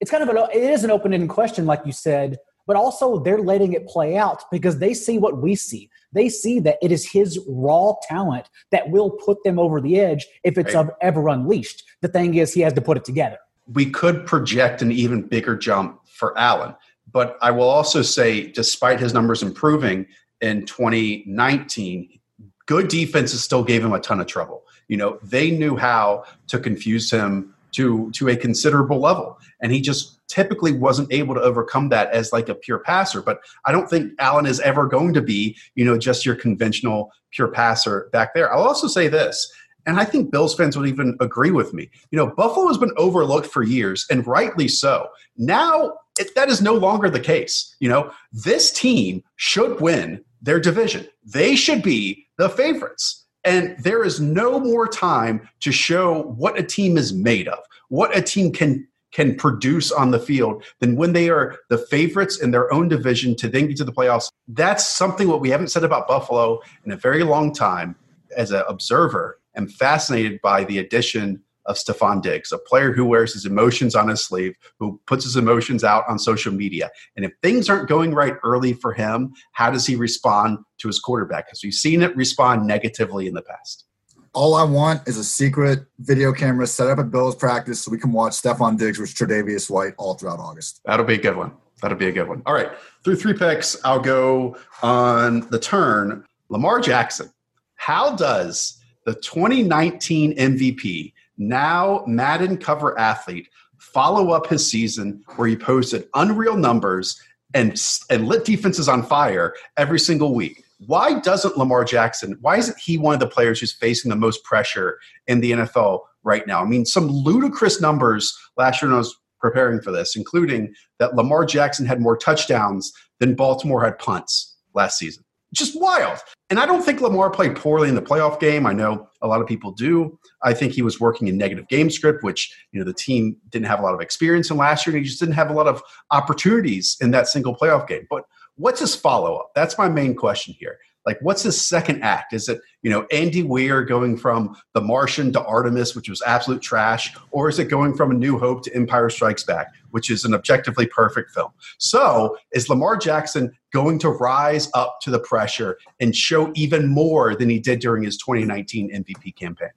[0.00, 3.42] it's kind of an, it is an open-ended question, like you said, but also they're
[3.42, 5.90] letting it play out because they see what we see.
[6.12, 10.26] They see that it is his raw talent that will put them over the edge
[10.44, 10.86] if it's right.
[11.00, 11.84] ever unleashed.
[12.00, 13.38] The thing is, he has to put it together.
[13.72, 16.74] We could project an even bigger jump for Allen.
[17.10, 20.06] But I will also say, despite his numbers improving
[20.40, 22.18] in 2019,
[22.66, 24.62] good defenses still gave him a ton of trouble.
[24.88, 29.80] You know, they knew how to confuse him to to a considerable level, and he
[29.80, 33.22] just typically wasn't able to overcome that as like a pure passer.
[33.22, 37.12] But I don't think Allen is ever going to be, you know, just your conventional
[37.30, 38.52] pure passer back there.
[38.52, 39.50] I'll also say this.
[39.86, 41.88] And I think Bills fans would even agree with me.
[42.10, 45.08] You know, Buffalo has been overlooked for years, and rightly so.
[45.38, 47.74] Now, it, that is no longer the case.
[47.80, 51.08] You know, this team should win their division.
[51.24, 53.24] They should be the favorites.
[53.48, 58.14] And there is no more time to show what a team is made of, what
[58.14, 62.50] a team can can produce on the field than when they are the favorites in
[62.50, 64.30] their own division to then get to the playoffs.
[64.48, 67.96] That's something what we haven't said about Buffalo in a very long time.
[68.36, 73.34] As an observer, I'm fascinated by the addition of Stefon Diggs, a player who wears
[73.34, 76.90] his emotions on his sleeve, who puts his emotions out on social media.
[77.14, 80.98] And if things aren't going right early for him, how does he respond to his
[80.98, 81.46] quarterback?
[81.46, 83.84] Because we've seen it respond negatively in the past.
[84.32, 87.98] All I want is a secret video camera set up at Bill's practice so we
[87.98, 90.80] can watch Stefon Diggs with Tre'Davious White all throughout August.
[90.84, 91.52] That'll be a good one.
[91.82, 92.42] That'll be a good one.
[92.46, 92.70] All right.
[93.04, 96.24] Through three picks, I'll go on the turn.
[96.48, 97.30] Lamar Jackson.
[97.76, 103.48] How does the 2019 MVP now Madden cover athlete,
[103.78, 107.20] follow up his season where he posted unreal numbers
[107.54, 110.64] and, and lit defenses on fire every single week.
[110.86, 114.44] Why doesn't Lamar Jackson, why isn't he one of the players who's facing the most
[114.44, 116.62] pressure in the NFL right now?
[116.62, 121.14] I mean, some ludicrous numbers last year when I was preparing for this, including that
[121.14, 126.18] Lamar Jackson had more touchdowns than Baltimore had punts last season just wild.
[126.50, 128.66] And I don't think Lamar played poorly in the playoff game.
[128.66, 130.18] I know a lot of people do.
[130.42, 133.66] I think he was working in negative game script, which you know the team didn't
[133.66, 135.66] have a lot of experience in last year, and he just didn't have a lot
[135.66, 138.06] of opportunities in that single playoff game.
[138.08, 138.24] But
[138.56, 139.52] what's his follow up?
[139.54, 140.78] That's my main question here.
[141.06, 142.34] Like, what's his second act?
[142.34, 146.60] Is it, you know, Andy Weir going from The Martian to Artemis, which was absolute
[146.60, 147.16] trash?
[147.30, 150.34] Or is it going from A New Hope to Empire Strikes Back, which is an
[150.34, 151.50] objectively perfect film?
[151.78, 157.34] So, is Lamar Jackson going to rise up to the pressure and show even more
[157.34, 159.70] than he did during his 2019 MVP campaign?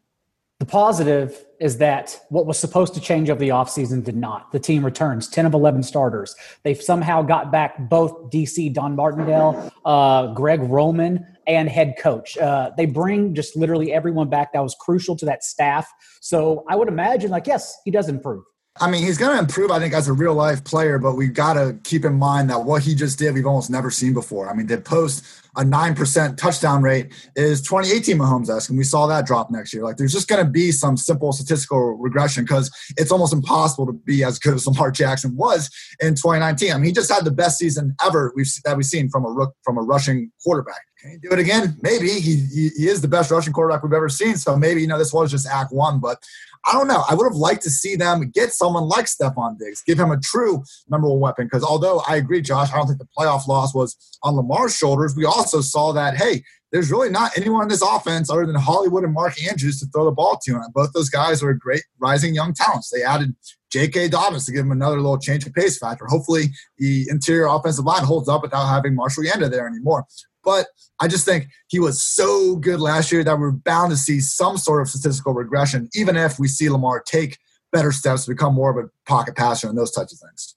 [0.62, 4.52] The positive is that what was supposed to change over the offseason did not.
[4.52, 6.36] The team returns 10 of 11 starters.
[6.62, 12.38] They've somehow got back both DC Don Martindale, uh, Greg Roman, and head coach.
[12.38, 15.92] Uh, they bring just literally everyone back that was crucial to that staff.
[16.20, 18.44] So I would imagine, like, yes, he does improve.
[18.82, 21.36] I mean, he's going to improve, I think, as a real life player, but we've
[21.36, 24.50] got to keep in mind that what he just did, we've almost never seen before.
[24.50, 25.24] I mean, to post
[25.56, 29.84] a 9% touchdown rate is 2018 Mahomes esque, and we saw that drop next year.
[29.84, 33.94] Like, there's just going to be some simple statistical regression because it's almost impossible to
[33.94, 36.72] be as good as Lamar Jackson was in 2019.
[36.72, 39.30] I mean, he just had the best season ever we've, that we've seen from a,
[39.30, 40.82] rook, from a rushing quarterback.
[41.02, 41.78] Can he do it again?
[41.82, 42.10] Maybe.
[42.10, 44.38] He, he, he is the best rushing quarterback we've ever seen.
[44.38, 46.00] So maybe, you know, this was just act one.
[46.00, 46.24] But
[46.66, 47.04] I don't know.
[47.10, 50.20] I would have liked to see them get someone like Stefon Diggs, give him a
[50.20, 51.46] true number one weapon.
[51.46, 55.16] Because although I agree, Josh, I don't think the playoff loss was on Lamar's shoulders.
[55.16, 59.04] We also saw that, hey, there's really not anyone in this offense other than Hollywood
[59.04, 60.56] and Mark Andrews to throw the ball to.
[60.56, 62.90] And both those guys are great rising young talents.
[62.90, 63.36] They added
[63.72, 64.10] J.K.
[64.10, 66.06] Dobbins to give him another little change of pace factor.
[66.06, 66.46] Hopefully,
[66.78, 70.06] the interior offensive line holds up without having Marshall Yanda there anymore.
[70.44, 70.68] But
[71.00, 74.58] I just think he was so good last year that we're bound to see some
[74.58, 77.38] sort of statistical regression, even if we see Lamar take
[77.72, 80.56] better steps to become more of a pocket passer and those types of things.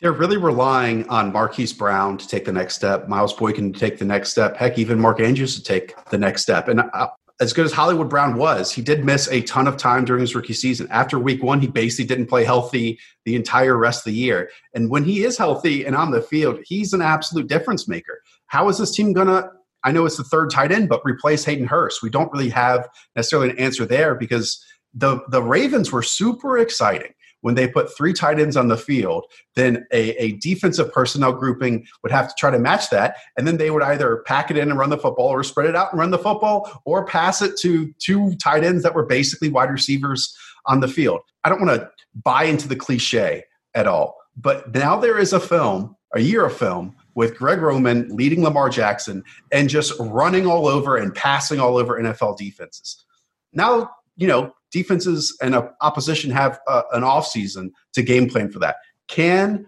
[0.00, 3.98] They're really relying on Marquise Brown to take the next step, Miles Boykin to take
[3.98, 6.68] the next step, heck, even Mark Andrews to take the next step.
[6.68, 7.08] And I,
[7.40, 10.34] as good as Hollywood Brown was, he did miss a ton of time during his
[10.34, 10.88] rookie season.
[10.90, 14.50] After week one, he basically didn't play healthy the entire rest of the year.
[14.74, 18.20] And when he is healthy and on the field, he's an absolute difference maker.
[18.48, 19.50] How is this team going to?
[19.84, 22.02] I know it's the third tight end, but replace Hayden Hurst.
[22.02, 27.12] We don't really have necessarily an answer there because the the Ravens were super exciting
[27.42, 31.86] when they put three tight ends on the field, then a, a, defensive personnel grouping
[32.02, 33.16] would have to try to match that.
[33.36, 35.76] And then they would either pack it in and run the football or spread it
[35.76, 39.48] out and run the football or pass it to two tight ends that were basically
[39.48, 41.20] wide receivers on the field.
[41.44, 41.88] I don't want to
[42.22, 44.16] buy into the cliche at all.
[44.36, 48.68] But now there is a film, a year of film, with Greg Roman leading Lamar
[48.68, 53.04] Jackson and just running all over and passing all over NFL defenses.
[53.52, 58.76] Now, you know, defenses and opposition have uh, an offseason to game plan for that.
[59.08, 59.66] Can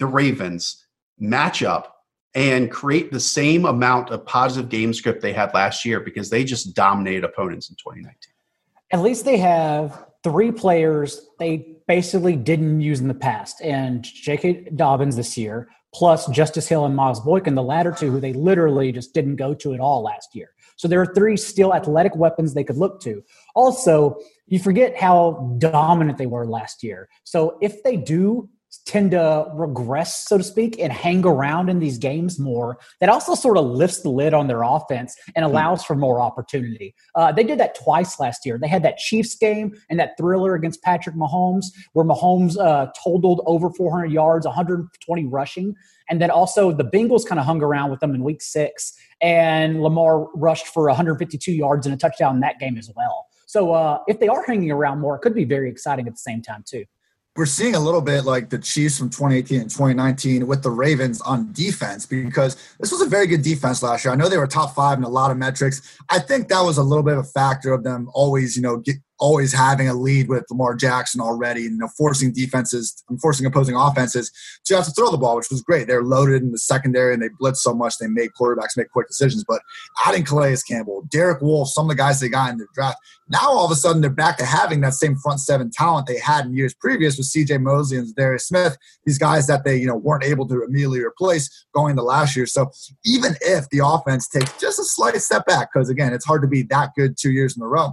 [0.00, 0.86] the Ravens
[1.18, 1.96] match up
[2.34, 6.44] and create the same amount of positive game script they had last year because they
[6.44, 8.14] just dominated opponents in 2019?
[8.90, 14.68] At least they have three players they basically didn't use in the past, and J.K.
[14.76, 18.92] Dobbins this year, plus Justice Hill and Miles Boykin, the latter two who they literally
[18.92, 20.50] just didn't go to at all last year.
[20.76, 23.22] So there are three still athletic weapons they could look to.
[23.54, 27.08] Also, you forget how dominant they were last year.
[27.24, 28.48] So if they do
[28.84, 33.34] tend to regress, so to speak, and hang around in these games more, that also
[33.34, 35.50] sort of lifts the lid on their offense and hmm.
[35.50, 36.94] allows for more opportunity.
[37.14, 38.58] Uh, they did that twice last year.
[38.58, 43.42] They had that Chiefs game and that thriller against Patrick Mahomes, where Mahomes uh, totaled
[43.46, 45.74] over 400 yards, 120 rushing.
[46.08, 49.82] And then also the Bengals kind of hung around with them in week six, and
[49.82, 53.26] Lamar rushed for 152 yards and a touchdown in that game as well.
[53.46, 56.18] So uh, if they are hanging around more, it could be very exciting at the
[56.18, 56.84] same time too.
[57.34, 61.22] We're seeing a little bit like the Chiefs from 2018 and 2019 with the Ravens
[61.22, 64.12] on defense because this was a very good defense last year.
[64.12, 65.98] I know they were top five in a lot of metrics.
[66.10, 68.76] I think that was a little bit of a factor of them always, you know,
[68.76, 73.46] get, always having a lead with Lamar Jackson already, and you know, forcing defenses, forcing
[73.46, 74.32] opposing offenses
[74.64, 75.86] to have to throw the ball, which was great.
[75.86, 79.06] They're loaded in the secondary and they blitz so much they make quarterbacks make quick
[79.06, 79.44] decisions.
[79.46, 79.62] But
[80.04, 83.38] adding Calais Campbell, Derek Wolfe, some of the guys they got in the draft, now
[83.44, 86.44] all of a sudden they're back to having that same front seven talent they had
[86.44, 87.58] in years previous with C.J.
[87.58, 91.48] Mosley and Darius Smith, these guys that they you know weren't able to immediately replace
[91.72, 92.46] going to last year.
[92.46, 92.72] So
[93.04, 96.48] even if the offense takes just a slight step back, because again it's hard to
[96.48, 97.92] be that good two years in a row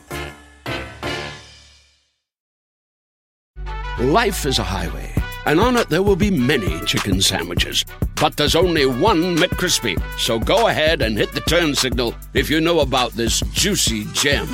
[3.99, 5.13] Life is a highway,
[5.45, 7.83] and on it there will be many chicken sandwiches.
[8.15, 10.01] But there's only one McCrispy.
[10.17, 14.47] So go ahead and hit the turn signal if you know about this juicy gem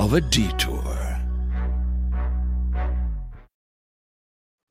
[0.00, 0.82] of a detour.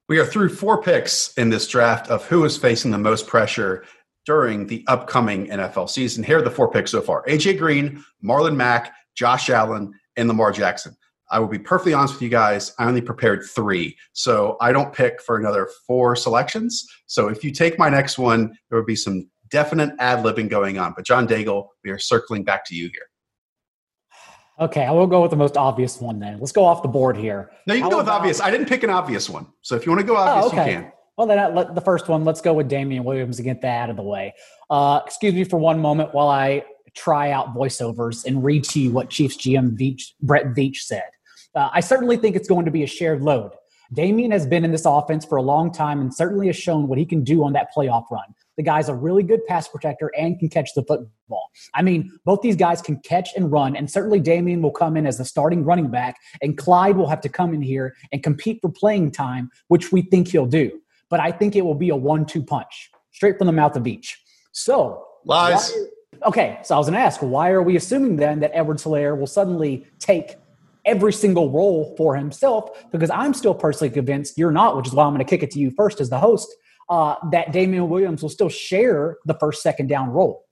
[0.09, 3.85] We are through four picks in this draft of who is facing the most pressure
[4.25, 6.23] during the upcoming NFL season.
[6.23, 10.51] Here are the four picks so far AJ Green, Marlon Mack, Josh Allen, and Lamar
[10.51, 10.96] Jackson.
[11.29, 12.73] I will be perfectly honest with you guys.
[12.79, 13.97] I only prepared three.
[14.13, 16.85] So I don't pick for another four selections.
[17.07, 20.77] So if you take my next one, there will be some definite ad libbing going
[20.77, 20.93] on.
[20.95, 23.07] But John Daigle, we are circling back to you here.
[24.59, 26.39] Okay, I will go with the most obvious one then.
[26.39, 27.51] Let's go off the board here.
[27.67, 28.21] No, you can How go with about...
[28.21, 28.41] obvious.
[28.41, 29.47] I didn't pick an obvious one.
[29.61, 30.71] So if you want to go obvious, oh, okay.
[30.71, 30.91] you can.
[31.17, 32.25] Well, then let the first one.
[32.25, 34.33] Let's go with Damien Williams to get that out of the way.
[34.69, 36.63] Uh, excuse me for one moment while I
[36.95, 41.09] try out voiceovers and read to you what Chiefs GM Veach, Brett Veach said.
[41.55, 43.51] Uh, I certainly think it's going to be a shared load.
[43.93, 46.97] Damien has been in this offense for a long time and certainly has shown what
[46.97, 48.25] he can do on that playoff run.
[48.57, 51.49] The guy's a really good pass protector and can catch the football.
[51.73, 55.05] I mean, both these guys can catch and run, and certainly Damien will come in
[55.05, 58.59] as the starting running back, and Clyde will have to come in here and compete
[58.61, 60.81] for playing time, which we think he'll do.
[61.09, 63.83] But I think it will be a one two punch straight from the mouth of
[63.83, 64.15] Veach.
[64.51, 65.71] So, lies.
[65.71, 68.83] Why, okay, so I was going to ask, why are we assuming then that Edwards
[68.83, 70.35] Helaire will suddenly take
[70.87, 75.03] every single role for himself because I'm still personally convinced you're not, which is why
[75.05, 76.47] I'm going to kick it to you first as the host,
[76.89, 80.45] uh, that Damien Williams will still share the first, second down role.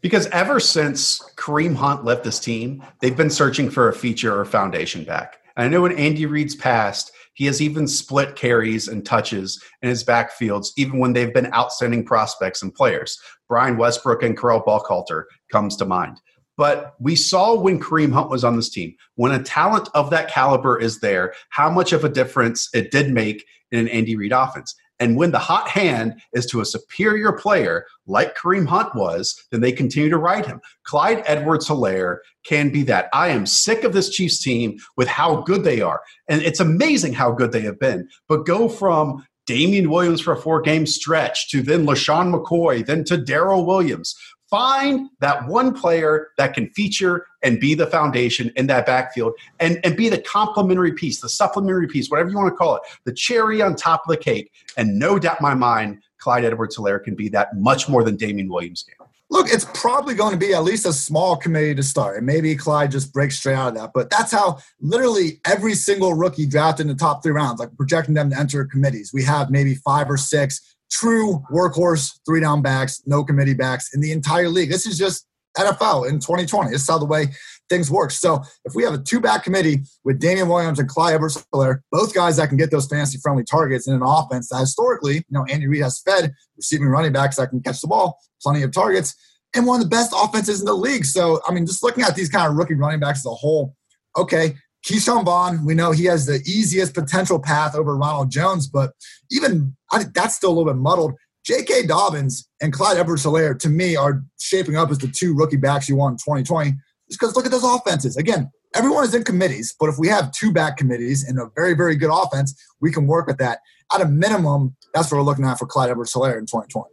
[0.00, 4.44] Because ever since Kareem Hunt left this team, they've been searching for a feature or
[4.44, 5.38] foundation back.
[5.56, 9.88] And I know in Andy Reid's past, he has even split carries and touches in
[9.88, 13.18] his backfields, even when they've been outstanding prospects and players.
[13.48, 16.20] Brian Westbrook and Correll Buckhalter comes to mind.
[16.56, 20.30] But we saw when Kareem Hunt was on this team, when a talent of that
[20.30, 24.32] caliber is there, how much of a difference it did make in an Andy Reid
[24.32, 24.74] offense.
[25.00, 29.60] And when the hot hand is to a superior player like Kareem Hunt was, then
[29.60, 30.60] they continue to ride him.
[30.84, 33.08] Clyde Edwards Helaire can be that.
[33.12, 36.00] I am sick of this Chiefs team with how good they are.
[36.28, 38.08] And it's amazing how good they have been.
[38.28, 43.04] But go from Damien Williams for a four game stretch to then LeSean McCoy, then
[43.04, 44.14] to Darrel Williams.
[44.50, 49.80] Find that one player that can feature and be the foundation in that backfield and,
[49.84, 53.12] and be the complementary piece, the supplementary piece, whatever you want to call it, the
[53.12, 54.52] cherry on top of the cake.
[54.76, 58.16] And no doubt in my mind, Clyde Edwards Helaire can be that much more than
[58.16, 59.06] Damien Williams can.
[59.30, 62.18] Look, it's probably going to be at least a small committee to start.
[62.18, 63.90] And maybe Clyde just breaks straight out of that.
[63.94, 68.14] But that's how literally every single rookie drafted in the top three rounds, like projecting
[68.14, 69.12] them to enter committees.
[69.12, 74.00] We have maybe five or six true workhorse three down backs, no committee backs in
[74.00, 74.70] the entire league.
[74.70, 75.26] This is just
[75.56, 76.70] NFL in 2020.
[76.70, 77.26] This is how the way
[77.68, 78.10] things work.
[78.10, 82.14] So if we have a two back committee with Damien Williams and Clyde Edwards both
[82.14, 85.44] guys that can get those fantasy friendly targets in an offense that historically, you know,
[85.50, 89.14] Andy Reid has fed receiving running backs that can catch the ball, plenty of targets,
[89.54, 91.04] and one of the best offenses in the league.
[91.04, 93.74] So, I mean, just looking at these kind of rookie running backs as a whole,
[94.16, 98.92] okay, Ke'Shawn Vaughn, we know he has the easiest potential path over Ronald Jones, but
[99.30, 101.14] even I, that's still a little bit muddled.
[101.44, 101.86] J.K.
[101.86, 105.88] Dobbins and Clyde Edwards Helaire, to me, are shaping up as the two rookie backs
[105.88, 106.70] you want in 2020.
[107.08, 108.16] Just because look at those offenses.
[108.16, 111.74] Again, everyone is in committees, but if we have two back committees and a very,
[111.74, 113.60] very good offense, we can work with that.
[113.92, 116.88] At a minimum, that's what we're looking at for Clyde Edwards Helaire in 2020.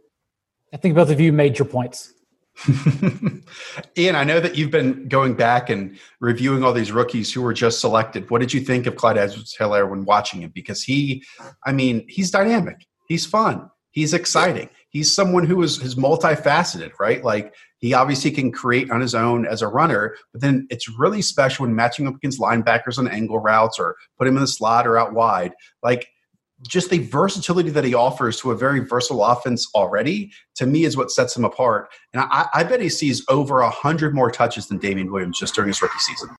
[0.72, 2.12] I think both of you made your points.
[3.98, 7.52] Ian, I know that you've been going back and reviewing all these rookies who were
[7.52, 8.30] just selected.
[8.30, 10.52] What did you think of Clyde Edwards Helaire when watching him?
[10.54, 11.24] Because he,
[11.64, 12.86] I mean, he's dynamic.
[13.08, 13.70] He's fun.
[13.90, 14.70] He's exciting.
[14.90, 17.22] He's someone who is, is multifaceted, right?
[17.22, 21.20] Like he obviously can create on his own as a runner, but then it's really
[21.20, 24.86] special when matching up against linebackers on angle routes or put him in the slot
[24.86, 25.52] or out wide.
[25.82, 26.08] Like
[26.62, 30.96] just the versatility that he offers to a very versatile offense already, to me, is
[30.96, 31.88] what sets him apart.
[32.12, 35.54] And I, I bet he sees over a hundred more touches than Damien Williams just
[35.54, 36.30] during his rookie season.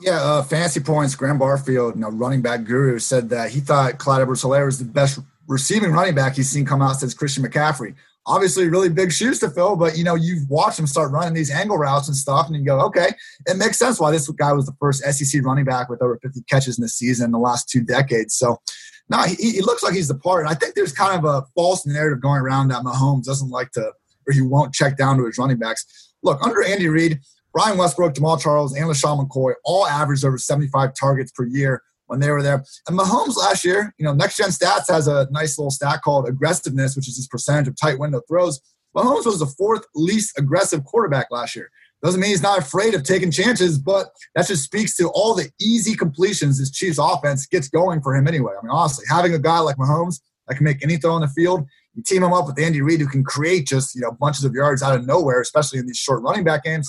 [0.00, 1.14] Yeah, uh, fancy points.
[1.14, 4.84] Graham Barfield, you know, running back guru, said that he thought Clyde Edwards-Helaire was the
[4.84, 7.94] best receiving running back he's seen come out since Christian McCaffrey.
[8.28, 11.50] Obviously, really big shoes to fill, but you know, you've watched him start running these
[11.50, 13.08] angle routes and stuff, and you go, okay,
[13.46, 16.42] it makes sense why this guy was the first SEC running back with over 50
[16.42, 18.34] catches in the season in the last two decades.
[18.34, 18.58] So,
[19.08, 20.44] no, he, he looks like he's the part.
[20.44, 23.70] And I think there's kind of a false narrative going around that Mahomes doesn't like
[23.72, 23.92] to,
[24.26, 26.12] or he won't check down to his running backs.
[26.22, 27.20] Look, under Andy Reid,
[27.54, 32.20] Brian Westbrook, Jamaal Charles, and LeSean McCoy all averaged over 75 targets per year when
[32.20, 32.64] they were there.
[32.88, 36.28] And Mahomes last year, you know, Next Gen Stats has a nice little stat called
[36.28, 38.60] aggressiveness, which is his percentage of tight window throws.
[38.96, 41.70] Mahomes was the fourth least aggressive quarterback last year.
[42.02, 45.50] Doesn't mean he's not afraid of taking chances, but that just speaks to all the
[45.60, 48.52] easy completions this Chiefs offense gets going for him anyway.
[48.56, 51.28] I mean, honestly, having a guy like Mahomes that can make any throw on the
[51.28, 54.44] field, you team him up with Andy Reid who can create just, you know, bunches
[54.44, 56.88] of yards out of nowhere, especially in these short running back games.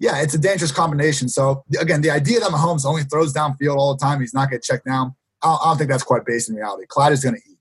[0.00, 1.28] Yeah, it's a dangerous combination.
[1.28, 4.60] So again, the idea that Mahomes only throws downfield all the time, he's not going
[4.60, 5.14] to check down.
[5.42, 6.86] I don't, think that's quite based in reality.
[6.88, 7.58] Clyde is going to eat.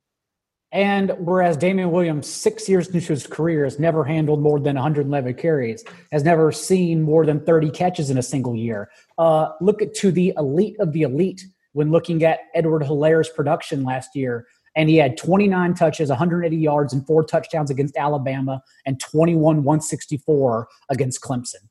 [0.72, 5.34] And whereas Damien Williams, six years into his career, has never handled more than 111
[5.36, 8.90] carries, has never seen more than 30 catches in a single year.
[9.18, 13.84] Uh, look at to the elite of the elite when looking at Edward Helaire's production
[13.84, 14.46] last year.
[14.76, 20.68] And he had 29 touches, 180 yards, and four touchdowns against Alabama, and 21 164
[20.90, 21.69] against Clemson.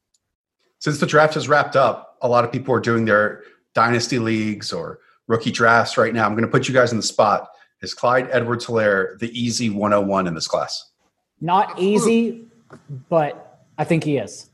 [0.79, 3.43] Since the draft has wrapped up, a lot of people are doing their
[3.74, 6.26] dynasty leagues or rookie drafts right now.
[6.26, 7.49] I'm going to put you guys in the spot
[7.81, 10.91] is Clyde Edwards Helaire the easy 101 in this class?
[11.41, 12.47] Not easy,
[13.09, 14.51] but I think he is.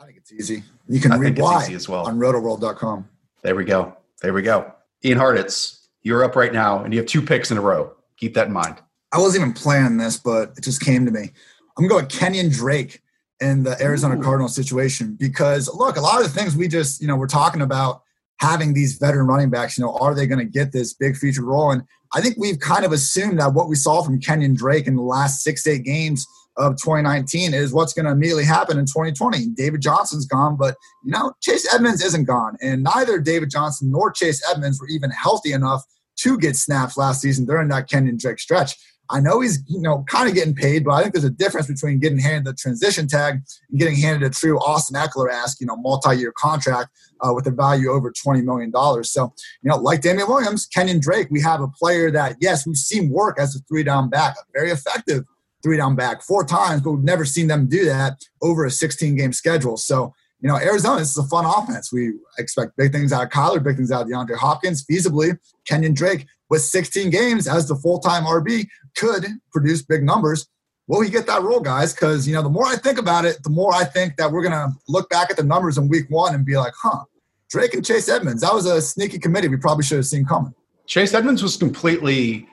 [0.00, 0.64] I think it's easy.
[0.88, 2.06] You can I read why as well.
[2.06, 3.08] on rotoworld.com.
[3.42, 3.96] There we go.
[4.20, 4.72] There we go.
[5.04, 7.92] Ian Hartitz, you're up right now, and you have two picks in a row.
[8.16, 8.76] Keep that in mind.
[9.12, 11.30] I wasn't even planning this, but it just came to me.
[11.78, 13.02] I'm going Kenyan Drake
[13.42, 14.22] in the Arizona Ooh.
[14.22, 17.60] Cardinals situation because look, a lot of the things we just, you know, we're talking
[17.60, 18.02] about
[18.40, 21.44] having these veteran running backs, you know, are they going to get this big featured
[21.44, 21.70] role?
[21.70, 21.82] And
[22.14, 25.02] I think we've kind of assumed that what we saw from Kenyan Drake in the
[25.02, 26.26] last six, eight games
[26.56, 29.48] of 2019 is what's going to immediately happen in 2020.
[29.48, 34.10] David Johnson's gone, but you know Chase Edmonds isn't gone, and neither David Johnson nor
[34.10, 35.82] Chase Edmonds were even healthy enough
[36.18, 38.76] to get snaps last season during that Kenyan Drake stretch.
[39.12, 41.66] I know he's you know kind of getting paid, but I think there's a difference
[41.66, 43.40] between getting handed the transition tag
[43.70, 46.90] and getting handed a true Austin Ekeler-esque you know multi-year contract
[47.20, 49.12] uh, with a value over twenty million dollars.
[49.12, 52.76] So you know, like Damien Williams, Kenyan Drake, we have a player that yes, we've
[52.76, 55.24] seen work as a three-down back, a very effective
[55.62, 59.76] three-down back four times, but we've never seen them do that over a 16-game schedule.
[59.76, 61.92] So you know, Arizona, this is a fun offense.
[61.92, 64.84] We expect big things out of Kyler, big things out of DeAndre Hopkins.
[64.84, 65.38] Feasibly,
[65.70, 68.66] Kenyan Drake with 16 games as the full-time RB
[68.96, 70.48] could produce big numbers.
[70.88, 71.94] Will he get that role, guys?
[71.94, 74.42] Because you know, the more I think about it, the more I think that we're
[74.42, 77.04] gonna look back at the numbers in week one and be like, huh,
[77.48, 80.54] Drake and Chase Edmonds, that was a sneaky committee we probably should have seen coming.
[80.86, 82.48] Chase Edmonds was completely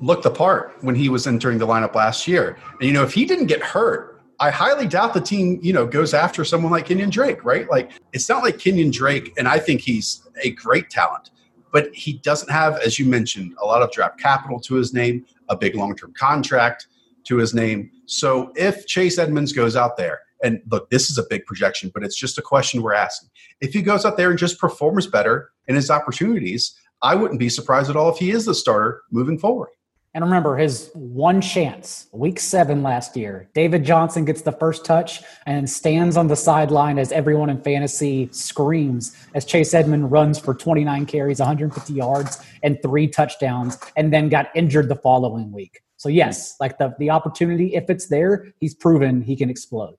[0.00, 2.56] looked apart when he was entering the lineup last year.
[2.72, 5.86] And you know, if he didn't get hurt, I highly doubt the team, you know,
[5.86, 7.68] goes after someone like Kenyan Drake, right?
[7.68, 11.30] Like it's not like Kenyan Drake, and I think he's a great talent,
[11.72, 15.26] but he doesn't have, as you mentioned, a lot of draft capital to his name,
[15.48, 16.86] a big long-term contract
[17.24, 17.90] to his name.
[18.06, 22.04] So if Chase Edmonds goes out there, and look, this is a big projection, but
[22.04, 23.28] it's just a question we're asking.
[23.60, 27.48] If he goes out there and just performs better in his opportunities, I wouldn't be
[27.48, 29.70] surprised at all if he is the starter moving forward.
[30.18, 33.48] And remember his one chance, week seven last year.
[33.54, 38.28] David Johnson gets the first touch and stands on the sideline as everyone in fantasy
[38.32, 44.28] screams as Chase Edmond runs for 29 carries, 150 yards, and three touchdowns, and then
[44.28, 45.82] got injured the following week.
[45.98, 49.94] So, yes, like the, the opportunity, if it's there, he's proven he can explode.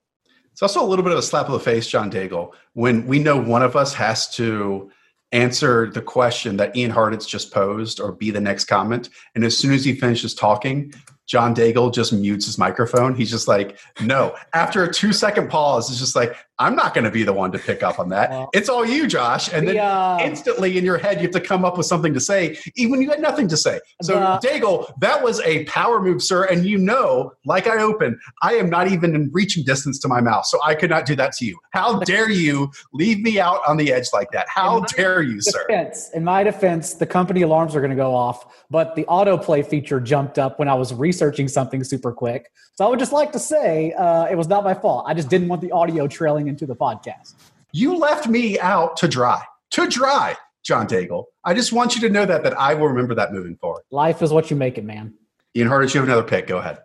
[0.51, 3.20] It's also a little bit of a slap of the face, John Daigle, when we
[3.20, 4.91] know one of us has to
[5.32, 9.10] answer the question that Ian Hartitz just posed or be the next comment.
[9.36, 10.94] And as soon as he finishes talking,
[11.30, 13.14] John Daigle just mutes his microphone.
[13.14, 14.36] He's just like, no.
[14.54, 17.52] After a two second pause, it's just like, I'm not going to be the one
[17.52, 18.32] to pick up on that.
[18.32, 19.54] Well, it's all you, Josh.
[19.54, 22.14] And the, then uh, instantly in your head, you have to come up with something
[22.16, 23.80] to say, even when you had nothing to say.
[24.02, 26.46] So, the, Daigle, that was a power move, sir.
[26.46, 30.22] And you know, like I open, I am not even in reaching distance to my
[30.22, 30.48] mouth.
[30.48, 31.58] So I could not do that to you.
[31.72, 34.48] How dare you leave me out on the edge like that?
[34.50, 36.18] How dare you, defense, sir?
[36.18, 40.02] In my defense, the company alarms are going to go off, but the autoplay feature
[40.02, 42.51] jumped up when I was researching something super quick.
[42.76, 45.05] So I would just like to say uh, it was not my fault.
[45.07, 47.36] I just didn't want the audio trailing into the podcast.
[47.72, 49.41] You left me out to dry,
[49.72, 51.26] to dry, John Daigle.
[51.43, 53.84] I just want you to know that that I will remember that moving forward.
[53.91, 55.13] Life is what you make it, man.
[55.55, 56.47] Ian Hartitz, you have another pick.
[56.47, 56.80] Go ahead.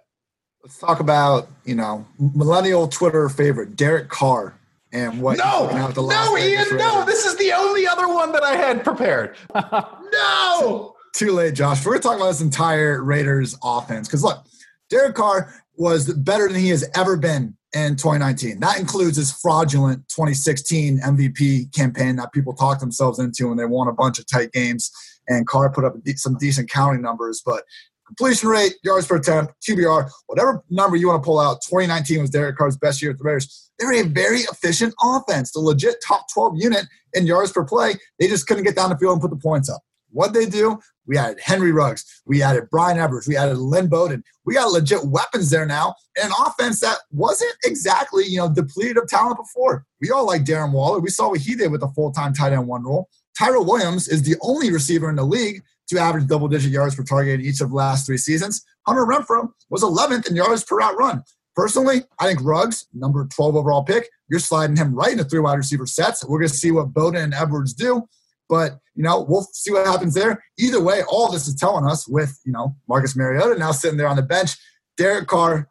[0.63, 4.59] Let's talk about you know millennial Twitter favorite Derek Carr
[4.93, 5.39] and what.
[5.39, 7.05] No, no, Ian, no.
[7.05, 9.37] This is the only other one that I had prepared.
[9.55, 10.95] no.
[11.15, 11.85] Too late, Josh.
[11.87, 14.45] We're going to talk about this entire Raiders offense because look,
[14.91, 18.59] Derek Carr was better than he has ever been in 2019.
[18.59, 23.87] That includes his fraudulent 2016 MVP campaign that people talked themselves into when they won
[23.87, 24.91] a bunch of tight games.
[25.29, 27.63] And Carr put up some decent counting numbers, but
[28.09, 32.31] completion rate, yards per attempt, QBR, whatever number you want to pull out, 2019 was
[32.31, 33.71] Derek Carr's best year at the Raiders.
[33.79, 37.95] They were a very efficient offense, the legit top 12 unit in yards per play.
[38.19, 39.81] They just couldn't get down the field and put the points up.
[40.11, 40.79] What they do?
[41.07, 42.23] We added Henry Ruggs.
[42.27, 43.29] We added Bryan Edwards.
[43.29, 44.25] We added Lynn Bowden.
[44.45, 45.95] We got legit weapons there now.
[46.23, 49.85] An offense that wasn't exactly, you know, depleted of talent before.
[50.01, 51.01] We all like Darren Waller.
[51.01, 53.09] We saw what he did with a full-time tight end one role.
[53.39, 57.41] Tyrell Williams is the only receiver in the league to average double-digit yards per target
[57.41, 58.65] in each of the last three seasons.
[58.87, 61.23] Hunter Renfrow was 11th in yards per route run.
[61.55, 65.55] Personally, I think Ruggs, number 12 overall pick, you're sliding him right into three wide
[65.55, 66.25] receiver sets.
[66.25, 68.09] We're going to see what Bowden and Edwards do.
[68.49, 70.43] But you know, we'll see what happens there.
[70.59, 74.09] Either way, all this is telling us with you know Marcus Mariota now sitting there
[74.09, 74.57] on the bench,
[74.97, 75.69] Derek Carr,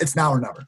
[0.00, 0.66] it's now or never.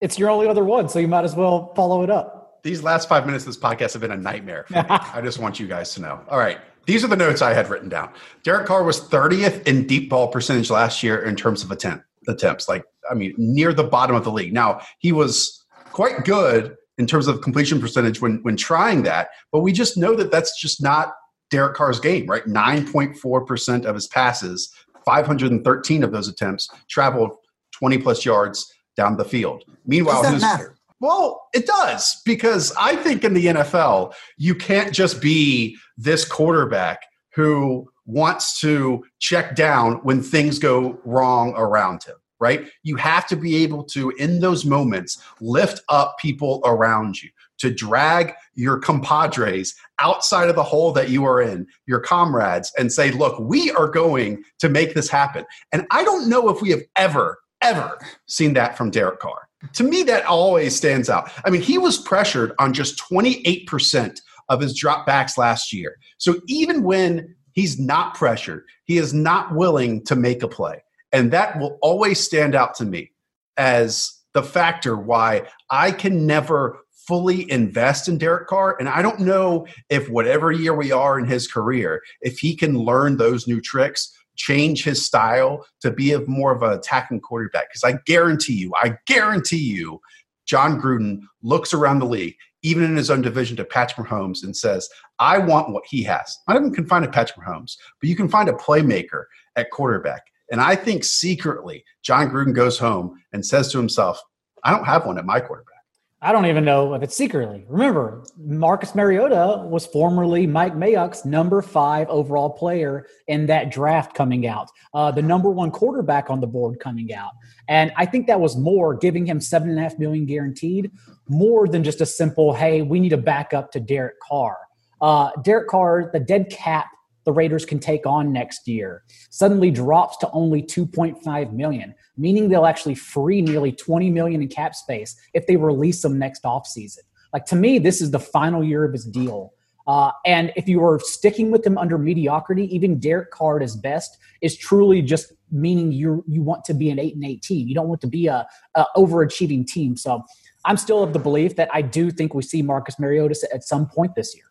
[0.00, 2.60] It's your only other one, so you might as well follow it up.
[2.62, 4.66] These last five minutes of this podcast have been a nightmare.
[4.74, 6.20] I just want you guys to know.
[6.28, 6.58] All right.
[6.86, 8.12] These are the notes I had written down.
[8.44, 12.68] Derek Carr was 30th in deep ball percentage last year in terms of attempt, attempts.
[12.68, 14.52] Like, I mean, near the bottom of the league.
[14.52, 19.28] Now, he was quite good in terms of completion percentage when when trying that.
[19.52, 21.14] But we just know that that's just not
[21.50, 22.44] Derek Carr's game, right?
[22.44, 24.72] 9.4% of his passes,
[25.04, 27.32] 513 of those attempts traveled
[27.72, 29.64] 20 plus yards down the field.
[29.84, 30.76] Meanwhile, does that matter?
[30.98, 37.02] Well, it does because I think in the NFL, you can't just be this quarterback
[37.34, 42.68] who wants to check down when things go wrong around him right?
[42.82, 47.72] You have to be able to, in those moments, lift up people around you, to
[47.72, 53.10] drag your compadres outside of the hole that you are in, your comrades, and say,
[53.10, 55.44] look, we are going to make this happen.
[55.72, 59.48] And I don't know if we have ever, ever seen that from Derek Carr.
[59.72, 61.30] To me, that always stands out.
[61.44, 65.96] I mean, he was pressured on just 28% of his dropbacks last year.
[66.18, 70.82] So even when he's not pressured, he is not willing to make a play.
[71.16, 73.10] And that will always stand out to me
[73.56, 78.76] as the factor why I can never fully invest in Derek Carr.
[78.78, 82.78] And I don't know if whatever year we are in his career, if he can
[82.78, 87.70] learn those new tricks, change his style to be a more of an attacking quarterback.
[87.70, 90.02] Because I guarantee you, I guarantee you,
[90.44, 94.54] Jon Gruden looks around the league, even in his own division, to Patrick Mahomes and
[94.54, 96.36] says, I want what he has.
[96.46, 99.24] Not even can find a Patrick Mahomes, but you can find a playmaker
[99.56, 100.24] at quarterback.
[100.50, 104.20] And I think secretly, Jon Gruden goes home and says to himself,
[104.62, 105.76] I don't have one at my quarterback.
[106.22, 107.66] I don't even know if it's secretly.
[107.68, 114.46] Remember, Marcus Mariota was formerly Mike Mayock's number five overall player in that draft coming
[114.46, 117.32] out, uh, the number one quarterback on the board coming out.
[117.68, 120.90] And I think that was more giving him seven and a half million guaranteed,
[121.28, 124.56] more than just a simple, hey, we need a backup to Derek Carr.
[125.02, 126.88] Uh, Derek Carr, the dead cap
[127.26, 132.64] the Raiders can take on next year suddenly drops to only 2.5 million, meaning they'll
[132.64, 137.00] actually free nearly 20 million in cap space if they release him next offseason.
[137.34, 139.52] Like to me, this is the final year of his deal.
[139.88, 144.16] Uh, and if you were sticking with him under mediocrity, even Derek Carr is best
[144.40, 147.68] is truly just meaning you you want to be an eight and eight team.
[147.68, 149.96] You don't want to be a, a overachieving team.
[149.96, 150.24] So
[150.64, 153.86] I'm still of the belief that I do think we see Marcus Mariota at some
[153.86, 154.46] point this year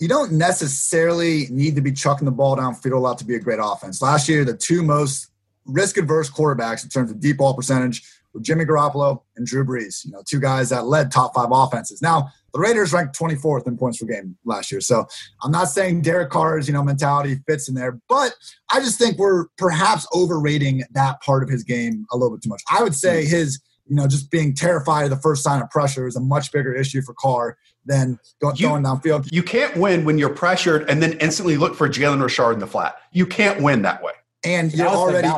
[0.00, 3.40] you don't necessarily need to be chucking the ball downfield a lot to be a
[3.40, 4.02] great offense.
[4.02, 5.30] Last year, the two most
[5.64, 10.04] risk adverse quarterbacks in terms of deep ball percentage were Jimmy Garoppolo and Drew Brees,
[10.04, 12.02] you know, two guys that led top five offenses.
[12.02, 14.80] Now, the Raiders ranked 24th in points per game last year.
[14.80, 15.06] So
[15.42, 18.34] I'm not saying Derek Carr's, you know, mentality fits in there, but
[18.70, 22.50] I just think we're perhaps overrating that part of his game a little bit too
[22.50, 22.62] much.
[22.70, 23.30] I would say hmm.
[23.30, 26.50] his– you know, just being terrified of the first sign of pressure is a much
[26.52, 29.30] bigger issue for Carr than going, you, downfield.
[29.32, 32.66] You can't win when you're pressured and then instantly look for Jalen Richard in the
[32.66, 32.96] flat.
[33.12, 34.12] You can't win that way.
[34.44, 35.28] And you're already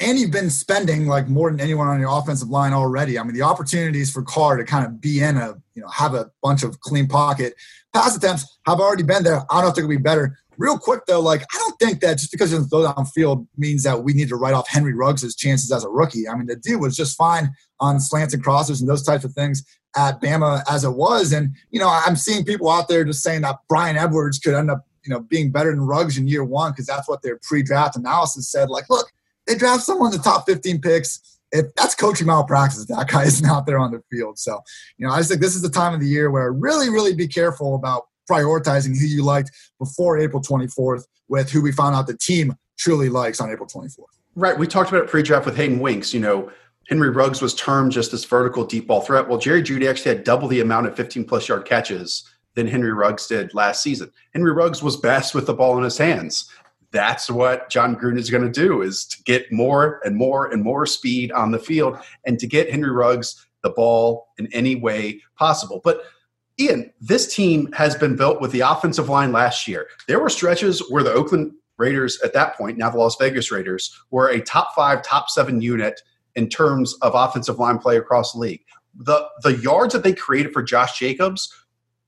[0.00, 3.18] and you've been spending like more than anyone on your offensive line already.
[3.18, 6.14] I mean, the opportunities for Carr to kind of be in a, you know, have
[6.14, 7.54] a bunch of clean pocket
[7.92, 9.40] pass attempts have already been there.
[9.50, 10.38] I don't know if they're going to be better.
[10.56, 13.84] Real quick though, like I don't think that just because he doesn't throw downfield means
[13.84, 16.28] that we need to write off Henry Ruggs' chances as a rookie.
[16.28, 19.32] I mean, the dude was just fine on slants and crosses and those types of
[19.34, 19.62] things
[19.96, 21.32] at Bama as it was.
[21.32, 24.70] And you know, I'm seeing people out there just saying that Bryan Edwards could end
[24.70, 27.96] up, you know, being better than Ruggs in year one because that's what their pre-draft
[27.96, 28.70] analysis said.
[28.70, 29.10] Like, look,
[29.46, 31.20] they draft someone in the top 15 picks.
[31.50, 34.38] If that's coaching malpractice, that guy isn't out there on the field.
[34.38, 34.60] So,
[34.98, 37.14] you know, I just think this is the time of the year where really, really
[37.14, 42.06] be careful about prioritizing who you liked before April 24th with who we found out
[42.06, 44.04] the team truly likes on April 24th.
[44.34, 44.56] Right.
[44.56, 46.12] We talked about it pre-draft with Hayden Winks.
[46.14, 46.50] You know,
[46.88, 49.28] Henry Ruggs was termed just this vertical deep ball threat.
[49.28, 52.24] Well, Jerry Jeudy actually had double the amount of 15 plus yard catches
[52.54, 54.10] than Henry Ruggs did last season.
[54.32, 56.50] Henry Ruggs was best with the ball in his hands.
[56.90, 60.62] That's what Jon Gruden is going to do is to get more and more and
[60.62, 65.20] more speed on the field and to get Henry Ruggs the ball in any way
[65.36, 65.82] possible.
[65.84, 66.02] But
[66.58, 69.88] Ian, this team has been built with the offensive line last year.
[70.06, 73.94] There were stretches where the Oakland Raiders, at that point, now the Las Vegas Raiders,
[74.10, 76.00] were a top five, top seven unit
[76.38, 78.64] in terms of offensive line play across the league.
[78.94, 81.52] The, the yards that they created for Josh Jacobs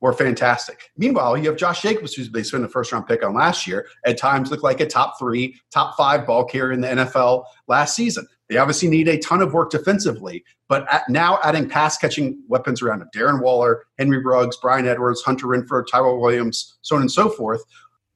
[0.01, 0.91] were fantastic.
[0.97, 3.87] Meanwhile, you have Josh Jacobs, who they spent the first round pick on last year,
[4.07, 7.97] at times looked like a top three, top five ball carrier in the NFL last
[7.97, 8.27] season.
[8.49, 13.03] They obviously need a ton of work defensively, but now adding pass catching weapons around
[13.03, 17.29] him Darren Waller, Henry Ruggs, Bryan Edwards, Hunter Renfrow, Tyrell Williams, so on and so
[17.29, 17.63] forth.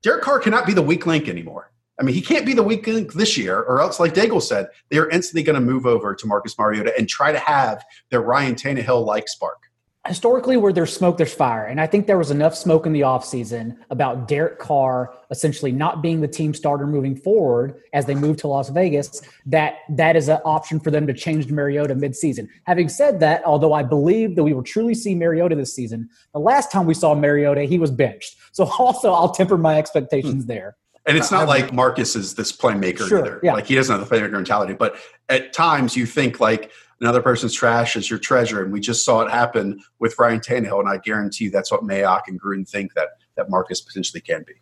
[0.02, 1.73] Derek Carr cannot be the weak link anymore.
[1.98, 4.66] I mean, he can't be the weak link this year, or else, like Daigle said,
[4.90, 8.20] they are instantly going to move over to Marcus Mariota and try to have their
[8.20, 9.58] Ryan Tannehill like spark.
[10.06, 11.64] Historically where there's smoke there's fire.
[11.64, 16.02] And i think there was enough smoke in the offseason about derek carr essentially not
[16.02, 20.28] being the team starter moving forward as they move to las vegas that that is
[20.28, 22.48] an option for them to change to mariota midseason.
[22.64, 26.38] Having said that although i believe that we will truly see mariota this season the
[26.38, 28.36] last time we saw mariota he was benched.
[28.52, 30.48] So also i'll temper my expectations hmm.
[30.48, 30.76] there
[31.06, 33.40] and it's not like Marcus is this playmaker sure, either.
[33.42, 33.54] Yeah.
[33.54, 34.72] Like he doesn't have the playmaker mentality.
[34.72, 34.96] But
[35.28, 38.62] at times you think like another person's trash is your treasure.
[38.62, 40.80] And we just saw it happen with Ryan Tannehill.
[40.80, 44.44] And I guarantee you that's what Mayock and Gruden think that, that Marcus potentially can
[44.46, 44.54] be.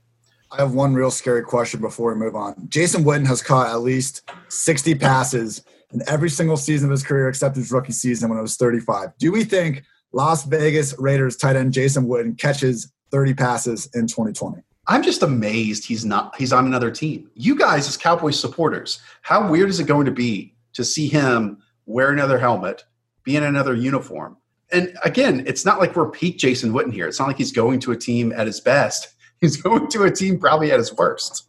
[0.50, 2.66] I have one real scary question before we move on.
[2.68, 7.28] Jason Witten has caught at least 60 passes in every single season of his career
[7.28, 9.16] except his rookie season when it was 35.
[9.18, 14.62] Do we think Las Vegas Raiders tight end Jason Witten catches 30 passes in 2020?
[14.88, 17.30] I'm just amazed he's not he's on another team.
[17.34, 21.62] You guys as Cowboys supporters, how weird is it going to be to see him
[21.86, 22.84] wear another helmet,
[23.24, 24.36] be in another uniform.
[24.72, 27.06] And again, it's not like we're peak Jason Witten here.
[27.06, 29.08] It's not like he's going to a team at his best.
[29.42, 31.48] He's going to a team probably at his worst.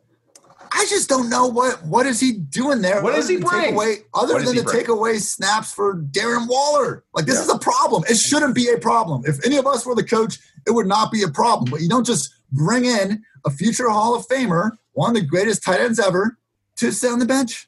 [0.72, 3.04] I just don't know what what is he doing there.
[3.04, 3.76] What does he bring?
[3.76, 7.04] Away, other What than to he take away snaps for Darren Waller.
[7.14, 7.44] Like this Yeah.
[7.44, 8.04] is a problem.
[8.10, 9.22] It shouldn't be a problem.
[9.28, 11.70] If any of us were the coach, it would not be a problem.
[11.70, 15.64] But you don't just bring in a future Hall of Famer, one of the greatest
[15.64, 16.38] tight ends ever,
[16.78, 17.68] to sit on the bench.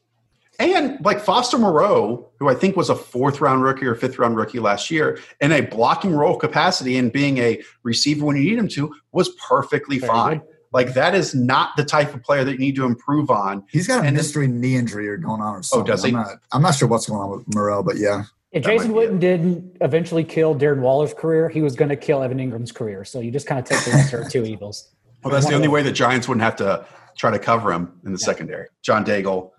[0.58, 4.38] And like Foster Moreau, who I think was a fourth round rookie or fifth round
[4.38, 8.58] rookie last year, in a blocking role capacity and being a receiver when you need
[8.58, 10.38] him to, was perfectly Very fine.
[10.38, 10.48] good.
[10.72, 13.64] Like that is not the type of player that you need to improve on.
[13.70, 15.90] He's got a And mystery knee injury or going on or something.
[15.90, 16.10] Oh, does he?
[16.10, 18.24] I'm not, I'm not sure what's going on with Moreau, but yeah.
[18.56, 22.24] If That Jason Witten didn't eventually kill Darren Waller's career, he was going to kill
[22.24, 23.04] Evan Engram's career.
[23.04, 24.96] So you just kind of take the lesser of two evils.
[25.24, 26.86] Well, that's the only way the Giants wouldn't have to
[27.18, 28.68] try to cover him in the secondary.
[28.82, 29.52] John Daigle,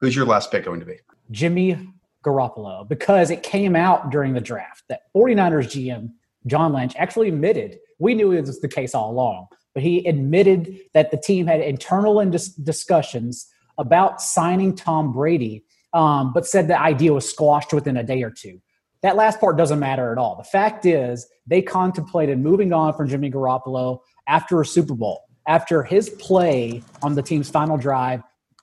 [0.00, 0.98] who's your last pick going to be?
[1.32, 1.76] Jimmy
[2.24, 6.10] Garoppolo because it came out during the draft that 49ers GM
[6.46, 10.78] John Lynch actually admitted we knew it was the case all along, but he admitted
[10.94, 15.64] that the team had internal dis- discussions about signing Tom Brady,
[15.96, 18.60] um, but said the idea was squashed within a day or two.
[19.02, 20.36] That last part doesn't matter at all.
[20.36, 25.82] The fact is, they contemplated moving on from Jimmy Garoppolo after a Super Bowl, after
[25.82, 28.22] his play on the team's final drive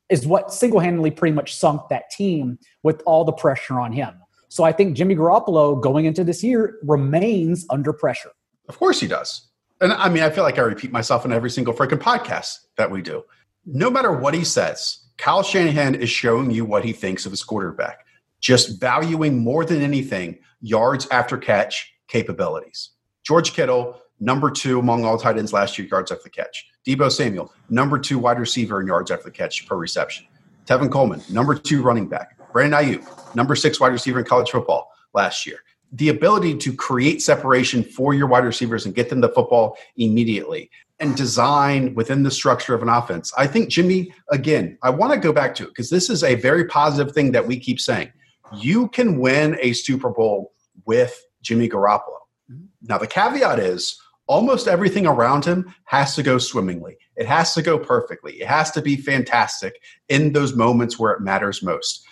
[0.10, 4.14] is what single handedly pretty much sunk that team with all the pressure on him.
[4.50, 8.30] So I think Jimmy Garoppolo going into this year remains under pressure.
[8.70, 9.48] Of course he does.
[9.82, 12.92] And I mean, I feel like I repeat myself in every single freaking podcast that
[12.92, 13.24] we do.
[13.66, 17.44] No matter what he says, Kyle Shanahan is showing you what he thinks of his
[17.44, 18.06] quarterback,
[18.42, 22.92] just valuing more than anything yards after catch capabilities.
[23.24, 26.66] George Kittle, number two among all tight ends last year, yards after the catch.
[26.86, 30.26] Deebo Samuel, number two wide receiver in yards after the catch per reception.
[30.66, 32.38] Tevin Coleman, number two running back.
[32.52, 35.60] Brandon Aiyuk, number six wide receiver in college football last year.
[35.94, 40.70] The ability to create separation for your wide receivers and get them the football immediately
[41.04, 43.34] and design within the structure of an offense.
[43.38, 46.36] I think Jimmy, again, I want to go back to it because this is a
[46.36, 48.12] very positive thing that we keep saying.
[48.56, 50.54] You can win a Super Bowl
[50.86, 52.22] with Jimmy Garoppolo.
[52.50, 52.66] Mm-hmm.
[52.84, 56.98] Now, the caveat is almost everything around him has to go swimmingly.
[57.18, 58.42] It has to go perfectly.
[58.42, 62.08] It has to be fantastic in those moments where it matters most.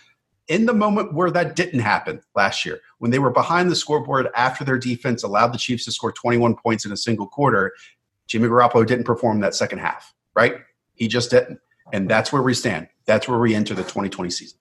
[0.50, 4.28] In the moment where that didn't happen last year, when they were behind the scoreboard
[4.36, 7.72] after their defense allowed the Chiefs to score 21 points in a single quarter,
[8.32, 10.56] Jimmy Garoppolo didn't perform that second half, right?
[10.94, 11.60] He just didn't.
[11.92, 12.88] And that's where we stand.
[13.06, 14.58] That's where we enter the 2020 season.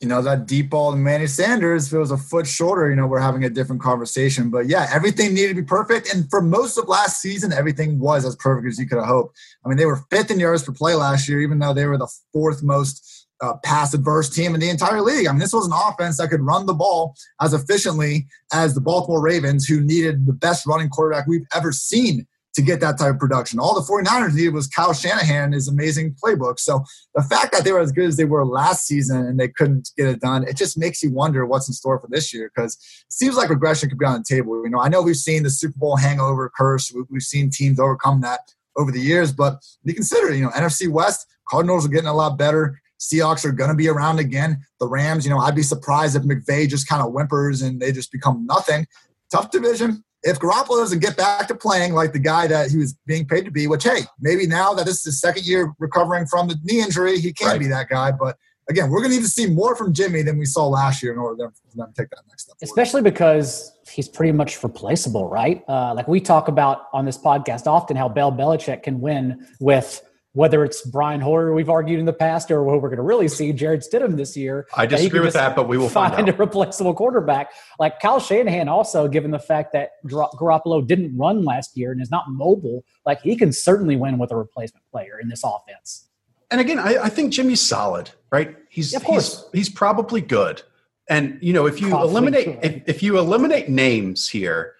[0.00, 2.96] you know, that deep ball to Manny Sanders, if it was a foot shorter, you
[2.96, 4.50] know, we're having a different conversation.
[4.50, 6.12] But yeah, everything needed to be perfect.
[6.12, 9.36] And for most of last season, everything was as perfect as you could have hoped.
[9.62, 11.98] I mean, they were fifth in yards per play last year, even though they were
[11.98, 15.26] the fourth most uh, pass adverse team in the entire league.
[15.26, 18.80] I mean, this was an offense that could run the ball as efficiently as the
[18.80, 23.14] Baltimore Ravens, who needed the best running quarterback we've ever seen to get that type
[23.14, 23.58] of production.
[23.58, 26.58] All the 49ers needed was Kyle Shanahan his amazing playbook.
[26.60, 26.84] So
[27.14, 29.90] the fact that they were as good as they were last season and they couldn't
[29.96, 32.74] get it done, it just makes you wonder what's in store for this year because
[32.74, 34.62] it seems like regression could be on the table.
[34.64, 36.92] You know, I know we've seen the Super Bowl hangover curse.
[36.92, 38.40] We- We've seen teams overcome that
[38.76, 42.38] over the years, but you consider, you know, NFC West, Cardinals are getting a lot
[42.38, 42.80] better.
[42.98, 44.60] Seahawks are going to be around again.
[44.80, 47.92] The Rams, you know, I'd be surprised if McVay just kind of whimpers and they
[47.92, 48.86] just become nothing.
[49.30, 50.04] Tough division.
[50.24, 53.44] If Garoppolo doesn't get back to playing like the guy that he was being paid
[53.44, 56.56] to be, which hey, maybe now that this is his second year recovering from the
[56.62, 57.58] knee injury, he can Right.
[57.60, 58.12] be that guy.
[58.12, 58.36] But
[58.70, 61.12] again, we're going to need to see more from Jimmy than we saw last year
[61.12, 62.56] in order for them to take that next step.
[62.58, 62.70] forward.
[62.70, 65.64] especially because he's pretty much replaceable, right?
[65.68, 70.02] Uh, like we talk about on this podcast often, how Bell Belichick can win with
[70.34, 73.28] whether it's Brian Hoyer, we've argued in the past, or what we're going to really
[73.28, 74.66] see, Jarrett Stidham this year.
[74.74, 77.50] I disagree with that, but we will find find a replaceable quarterback.
[77.78, 82.00] Like Kyle Shanahan, also given the fact that Gar- Garoppolo didn't run last year and
[82.00, 86.08] is not mobile, like he can certainly win with a replacement player in this offense.
[86.50, 88.56] And again, I, I think Jimmy's solid, right?
[88.68, 90.62] He's Yeah, he's he's probably good.
[91.08, 94.74] And you know, if you Probably eliminate if, if you eliminate names here,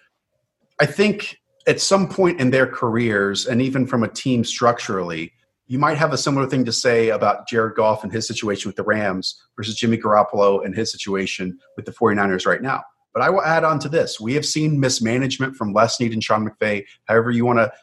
[0.79, 5.31] I think at some point in their careers and even from a team structurally,
[5.73, 8.75] you might have a similar thing to say about Jared Goff and his situation with
[8.75, 12.83] the Rams versus Jimmy Garoppolo and his situation with the 49ers right now.
[13.11, 14.19] But I will add on to this.
[14.19, 17.73] We have seen mismanagement from Les Snead and Sean McVay, however you want to,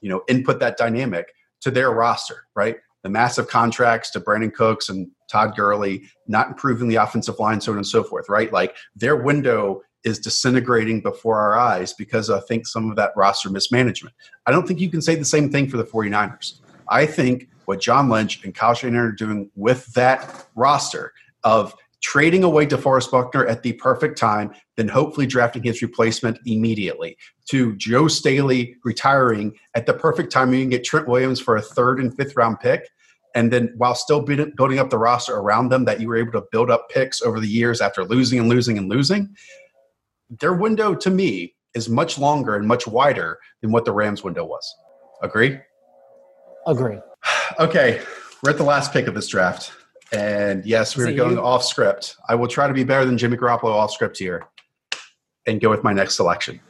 [0.00, 2.76] you know, input that dynamic to their roster, right?
[3.02, 7.72] The massive contracts to Brandin Cooks and Todd Gurley, not improving the offensive line, so
[7.72, 8.52] on and so forth, right?
[8.52, 13.50] Like their window is disintegrating before our eyes because I think some of that roster
[13.50, 14.14] mismanagement.
[14.46, 16.60] I don't think you can say the same thing for the 49ers.
[16.92, 22.44] I think what John Lynch and Kyle Shanahan are doing with that roster of trading
[22.44, 27.16] away DeForest Buckner at the perfect time, then hopefully drafting his replacement immediately,
[27.48, 30.52] to Joe Staley retiring at the perfect time.
[30.52, 32.90] You can get Trent Williams for a third and fifth round pick.
[33.34, 36.44] And then while still building up the roster around them, that you were able to
[36.52, 39.34] build up picks over the years after losing and losing and losing,
[40.28, 44.44] their window to me is much longer and much wider than what the Rams window
[44.44, 44.74] was.
[45.22, 45.58] Agree?
[46.66, 46.98] Agree.
[47.58, 48.02] Okay,
[48.42, 49.72] we're at the last pick of this draft.
[50.12, 51.42] And yes, we are going you?
[51.42, 52.16] off script.
[52.28, 54.44] I will try to be better than Jimmy Garoppolo off script here
[55.46, 56.60] and go with my next selection.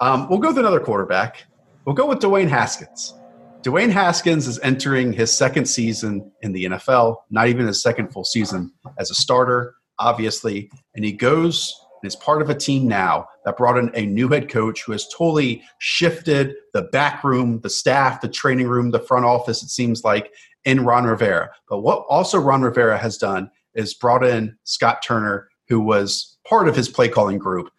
[0.00, 1.44] Um, we'll go with another quarterback.
[1.84, 3.14] We'll go with Dwayne Haskins.
[3.62, 8.24] Dwayne Haskins is entering his second season in the NFL, not even his second full
[8.24, 10.70] season as a starter, obviously.
[10.94, 14.28] And he goes and is part of a team now that brought in a new
[14.28, 19.00] head coach who has totally shifted the back room, the staff, the training room, the
[19.00, 20.32] front office, it seems like,
[20.64, 21.50] in Ron Rivera.
[21.68, 26.68] But what also Ron Rivera has done is brought in Scott Turner, who was part
[26.68, 27.70] of his play calling group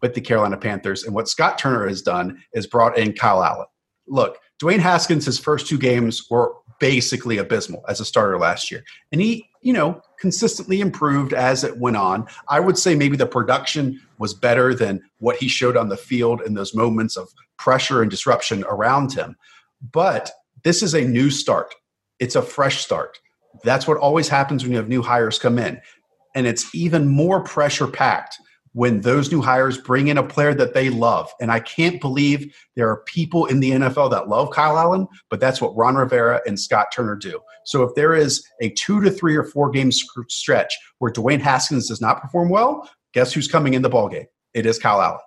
[0.00, 1.04] with the Carolina Panthers.
[1.04, 3.66] And what Scott Turner has done is brought in Kyle Allen.
[4.06, 8.84] Look, Dwayne Haskins, his first two games were basically abysmal as a starter last year.
[9.12, 12.26] And he, you know, consistently improved as it went on.
[12.48, 16.40] I would say maybe the production was better than what he showed on the field
[16.42, 19.36] in those moments of pressure and disruption around him.
[19.92, 20.30] But
[20.62, 21.74] this is a new start
[22.20, 23.18] it's a fresh start.
[23.62, 25.80] That's what always happens when you have new hires come in.
[26.34, 28.36] And it's even more pressure packed
[28.72, 31.32] when those new hires bring in a player that they love.
[31.40, 35.38] And I can't believe there are people in the NFL that love Kyle Allen, but
[35.38, 37.40] that's what Ron Rivera and Scott Turner do.
[37.64, 41.88] So if there is a two to three or four game stretch where Dwayne Haskins
[41.88, 44.26] does not perform well, guess who's coming in the ballgame?
[44.52, 45.18] It is Kyle Allen.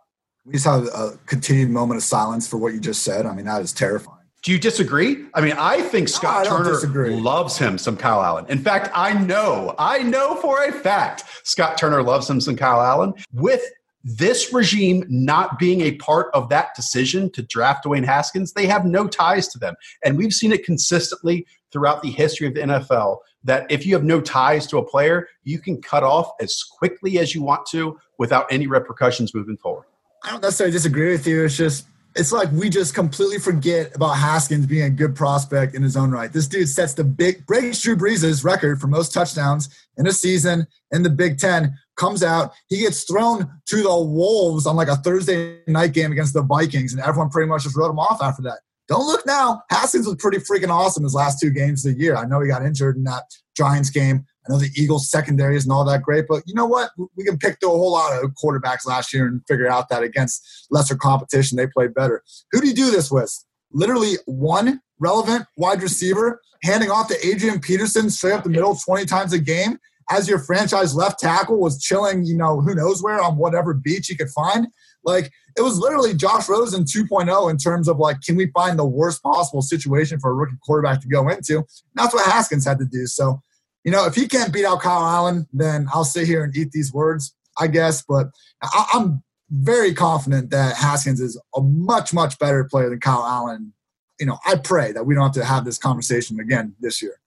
[0.45, 3.25] We just have a continued moment of silence for what you just said.
[3.25, 4.17] I mean, that is terrifying.
[4.43, 5.25] Do you disagree?
[5.33, 7.09] I mean, I think Scott no, I Turner disagree.
[7.15, 8.45] loves him some Kyle Allen.
[8.47, 12.81] In fact, I know, I know for a fact Scott Turner loves him some Kyle
[12.81, 13.13] Allen.
[13.33, 13.63] With
[14.03, 18.85] this regime not being a part of that decision to draft Dwayne Haskins, they have
[18.85, 19.75] no ties to them.
[20.05, 21.45] And we've seen it consistently
[21.77, 25.27] throughout the history of the NFL that if you have no ties to a player,
[25.43, 29.85] you can cut off as quickly as you want to without any repercussions moving forward.
[30.23, 31.45] I don't necessarily disagree with you.
[31.45, 35.83] It's just it's like we just completely forget about Haskins being a good prospect in
[35.83, 36.33] his own right.
[36.33, 40.65] This dude sets the big breaks Drew Brees' record for most touchdowns in a season
[40.89, 41.77] in the Big Ten.
[41.95, 46.33] Comes out, he gets thrown to the Wolves on like a Thursday night game against
[46.33, 48.61] the Vikings, and everyone pretty much just wrote him off after that.
[48.87, 49.63] Don't look now.
[49.69, 52.15] Haskins was pretty freaking awesome his last two games of the year.
[52.15, 53.23] I know he got injured in that
[53.55, 54.25] Giants game.
[54.47, 56.91] I know the Eagles secondary isn't all that great, but you know what?
[57.17, 60.03] We can pick through a whole lot of quarterbacks last year and figure out that
[60.03, 62.23] against lesser competition, they played better.
[62.51, 63.33] Who do you do this with?
[63.71, 69.05] Literally one relevant wide receiver handing off to Adrian Peterson straight up the middle 20
[69.05, 69.77] times a game
[70.09, 74.07] as your franchise left tackle was chilling, you know, who knows where on whatever beach
[74.07, 74.67] he could find.
[75.03, 78.85] Like it was literally Josh Rosen 2.0 in terms of like, can we find the
[78.85, 81.57] worst possible situation for a rookie quarterback to go into?
[81.57, 83.07] And that's what Haskins had to do.
[83.07, 83.41] So
[83.87, 86.73] you know, if he can't beat out Kyle Allen, then I'll sit here and eat
[86.73, 88.03] these words, I guess.
[88.03, 88.27] But
[88.61, 93.71] I, am very confident that Haskins is a much, much better player than Kyle Allen.
[94.19, 97.17] You know, I pray that we don't have to have this conversation again this year.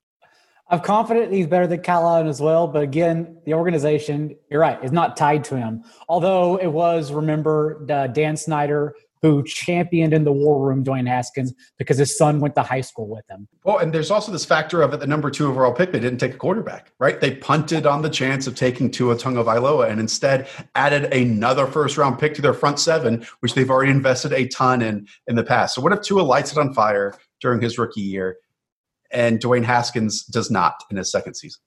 [0.71, 2.69] I'm confident he's better than Kyle Allen as well.
[2.69, 5.83] But again, the organization, you're right, is not tied to him.
[6.09, 11.53] Although it was, remember, uh, Dan Snyder who championed in the war room Dwayne Haskins
[11.77, 13.47] because his son went to high school with him.
[13.65, 16.19] Well, and there's also this factor of at the number two overall pick, they didn't
[16.19, 17.21] take a quarterback, right?
[17.21, 22.19] They punted on the chance of taking Tua Tagovailoa and instead added another first round
[22.19, 25.75] pick to their front seven, which they've already invested a ton in in the past.
[25.75, 28.39] So what if Tua lights it on fire during his rookie year
[29.11, 31.61] and Dwayne Haskins does not in his second season?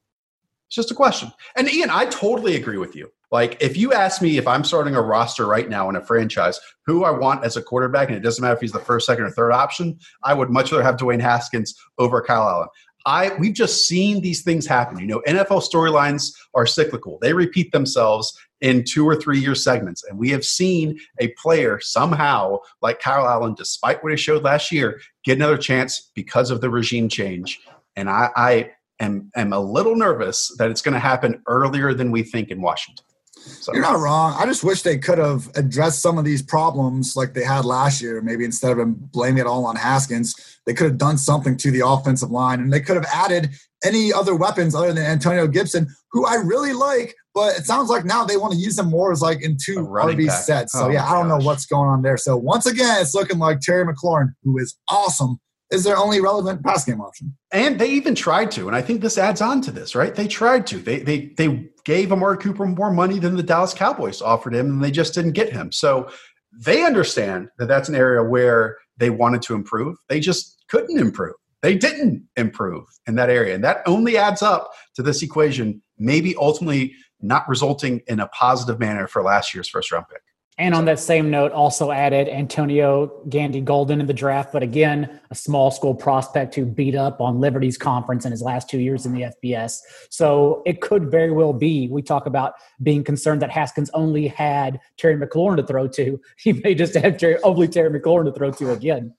[0.67, 1.31] It's just a question.
[1.55, 3.11] And Ian, I totally agree with you.
[3.31, 6.59] Like, if you ask me if I'm starting a roster right now in a franchise,
[6.85, 9.25] who I want as a quarterback, and it doesn't matter if he's the first, second,
[9.25, 12.67] or third option, I would much rather have Dwayne Haskins over Kyle Allen.
[13.05, 14.99] I we've just seen these things happen.
[14.99, 20.03] You know, NFL storylines are cyclical; they repeat themselves in two or three year segments,
[20.05, 24.71] and we have seen a player somehow like Kyle Allen, despite what he showed last
[24.71, 27.59] year, get another chance because of the regime change.
[27.97, 32.09] And I, I am am a little nervous that it's going to happen earlier than
[32.09, 33.05] we think in Washington.
[33.35, 33.73] So.
[33.73, 34.35] You're not wrong.
[34.37, 38.01] I just wish they could have addressed some of these problems like they had last
[38.01, 38.21] year.
[38.21, 41.85] Maybe instead of blaming it all on Haskins, they could have done something to the
[41.85, 43.49] offensive line and they could have added
[43.83, 47.13] any other weapons other than Antonio Gibson, who I really like.
[47.33, 49.87] But it sounds like now they want to use him more as like in two
[49.87, 50.43] RB back.
[50.43, 50.73] sets.
[50.73, 51.39] So oh, yeah, I don't gosh.
[51.39, 52.17] know what's going on there.
[52.17, 55.39] So once again, it's looking like Terry McLaurin, who is awesome,
[55.71, 57.35] is their only relevant pass game option.
[57.51, 60.13] And they even tried to, and I think this adds on to this, right?
[60.13, 60.77] They tried to.
[60.77, 64.83] They they they gave Amari Cooper more money than the Dallas Cowboys offered him, and
[64.83, 65.71] they just didn't get him.
[65.71, 66.09] So
[66.55, 69.97] they understand that that's an area where they wanted to improve.
[70.07, 71.33] They just couldn't improve.
[71.63, 75.81] They didn't improve in that area, and that only adds up to this equation.
[75.97, 76.93] Maybe ultimately
[77.23, 80.21] not resulting in a positive manner for last year's first round pick.
[80.59, 85.19] And on that same note, also added Antonio Gandy Golden in the draft, but again,
[85.31, 89.07] a small school prospect who beat up on Liberty's conference in his last two years
[89.07, 89.79] in the FBS.
[90.11, 91.87] So it could very well be.
[91.87, 92.53] We talk about
[92.83, 96.21] being concerned that Haskins only had Terry McLaurin to throw to.
[96.37, 99.15] He may just have Terry, only Terry McLaurin to throw to again.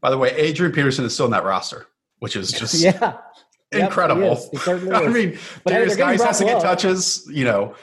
[0.00, 1.86] By the way, Adrian Peterson is still in that roster,
[2.20, 3.18] which is just yeah.
[3.72, 4.48] Incredible.
[4.52, 7.74] Yep, he he I mean, Darius Guice has to get touches, you know.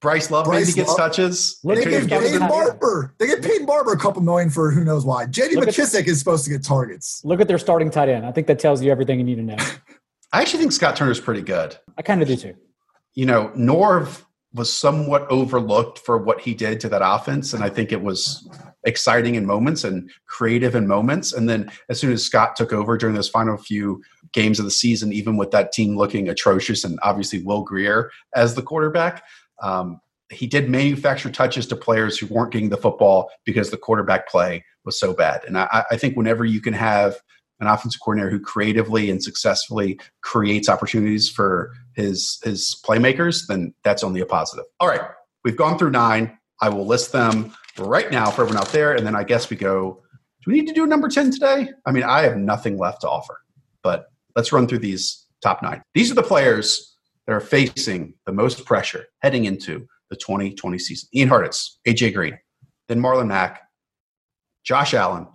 [0.00, 0.98] Bryce Love Bryce maybe gets Love.
[0.98, 1.60] touches.
[1.62, 3.14] Look they get Peyton Barber.
[3.18, 5.26] They get Peyton Barber a couple million for who knows why.
[5.26, 7.24] JD McKissic at, is supposed to get targets.
[7.24, 8.26] Look at their starting tight end.
[8.26, 9.56] I think that tells you everything you need to know.
[10.32, 11.76] I actually think Scott Turner's pretty good.
[11.96, 12.54] I kind of do too.
[13.14, 14.24] You know, Norv
[14.54, 17.54] was somewhat overlooked for what he did to that offense.
[17.54, 18.48] And I think it was
[18.84, 21.32] exciting in moments and creative in moments.
[21.32, 24.02] And then as soon as Scott took over during those final few
[24.32, 28.54] games of the season, even with that team looking atrocious and obviously Will Grier as
[28.54, 29.24] the quarterback,
[29.62, 34.28] um, he did manufacture touches to players who weren't getting the football because the quarterback
[34.28, 35.44] play was so bad.
[35.44, 37.16] And I, I think whenever you can have
[37.60, 44.02] an offensive coordinator who creatively and successfully creates opportunities for his his playmakers, then that's
[44.02, 44.64] only a positive.
[44.80, 45.02] All right,
[45.44, 46.36] we've gone through nine.
[46.60, 49.56] I will list them right now for everyone out there, and then I guess we
[49.56, 50.02] go.
[50.44, 51.68] Do we need to do a number ten today?
[51.86, 53.42] I mean, I have nothing left to offer,
[53.82, 54.06] but
[54.36, 55.82] let's run through these top nine.
[55.94, 61.08] These are the players that are facing the most pressure heading into the 2020 season.
[61.14, 62.38] Ian Hartitz, AJ Green,
[62.88, 63.62] then Marlon Mack,
[64.64, 65.26] Josh Allen,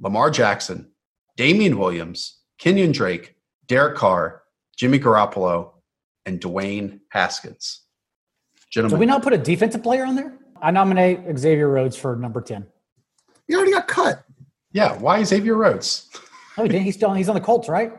[0.00, 0.90] Lamar Jackson,
[1.36, 3.36] Damien Williams, Kenyan Drake,
[3.66, 4.42] Derek Carr,
[4.76, 5.72] Jimmy Garoppolo,
[6.26, 7.82] and Dwayne Haskins.
[8.70, 8.98] Gentlemen.
[8.98, 10.36] Did we not put a defensive player on there?
[10.60, 12.66] I nominate Xavier Rhodes for number 10.
[13.46, 14.24] He already got cut.
[14.72, 16.10] Yeah, why Xavier Rhodes?
[16.56, 17.92] Oh, he's still he's on the Colts, right?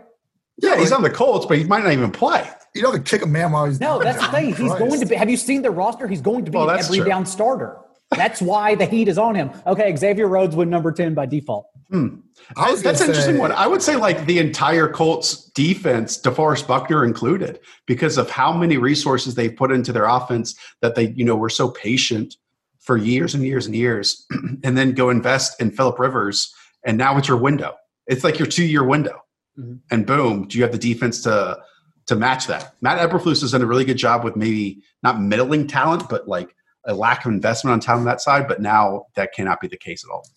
[0.58, 3.26] Yeah, he's on the Colts, but he might not even play you don't kick a
[3.26, 4.04] man while he's no.
[4.04, 4.48] That's the thing.
[4.54, 5.16] He's going to be.
[5.16, 6.08] Have you seen the roster?
[6.08, 7.08] He's going to be well, an every true.
[7.08, 7.78] down starter.
[8.12, 9.50] That's why the heat is on him.
[9.66, 11.68] Okay, Xavier Rhodes went number ten by default.
[11.90, 12.18] Hmm.
[12.56, 13.54] That's an interesting one.
[13.54, 18.78] I would say like the entire Colts defense, DeForest Buckner included, because of how many
[18.78, 22.36] resources they've put into their offense that they, you know, were so patient
[22.80, 24.26] for years and years and years,
[24.64, 26.54] and then go invest in Philip Rivers,
[26.86, 27.76] and now it's your window.
[28.08, 29.22] It's like your two year window,
[29.58, 29.76] mm-hmm.
[29.92, 31.60] and boom, do you have the defense to
[32.08, 32.74] to match that.
[32.82, 36.56] Matt Eberflus has done a really good job with maybe not middling talent, but like
[36.86, 38.48] a lack of investment on talent on that side.
[38.48, 40.28] But now that cannot be the case at all.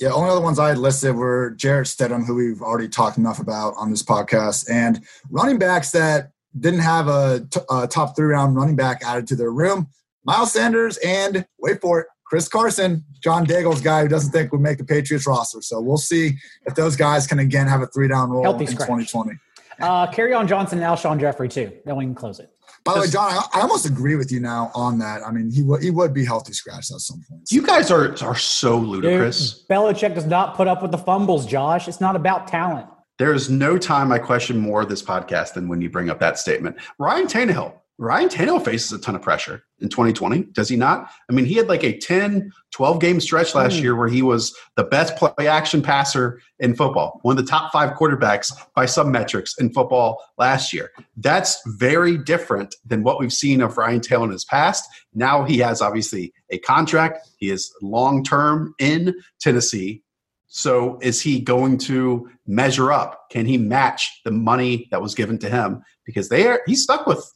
[0.00, 3.38] Yeah, only other ones I had listed were Jarrett Stidham, who we've already talked enough
[3.38, 8.26] about on this podcast, and running backs that didn't have a, t- a top three
[8.26, 9.88] round running back added to their room.
[10.24, 14.60] Miles Sanders and wait for it, Chris Carson, John Daigle's guy who doesn't think would
[14.60, 15.60] make the Patriots roster.
[15.60, 18.70] So we'll see if those guys can again have a three down role Healthy in
[18.70, 18.86] scratch.
[18.86, 19.32] 2020.
[19.80, 21.72] Uh, Kerryon Johnson and Alshon Jeffery too.
[21.84, 22.48] Then we can close it.
[22.84, 25.26] By the way, John, I, I, almost agree with you now on that.
[25.26, 27.42] I mean, he would he would be healthy scratched at some point.
[27.50, 29.58] You guys are are so ludicrous.
[29.58, 31.88] Dude, Belichick does not put up with the fumbles, Josh.
[31.88, 32.86] It's not about talent.
[33.18, 36.38] There is no time I question more this podcast than when you bring up that
[36.38, 36.76] statement.
[36.98, 41.10] Ryan Tannehill Ryan Tannehill faces a ton of pressure in 2020, does he not?
[41.28, 43.82] I mean, he had like a 10, 12 game stretch last mm.
[43.82, 47.70] year where he was the best play action passer in football, one of the top
[47.70, 50.90] five quarterbacks by some metrics in football last year.
[51.18, 54.88] That's very different than what we've seen of Ryan Tannehill in his past.
[55.12, 60.02] Now he has obviously a contract, he is long term in Tennessee.
[60.46, 63.28] So is he going to measure up?
[63.30, 65.82] Can he match the money that was given to him?
[66.06, 67.30] Because they are he's stuck with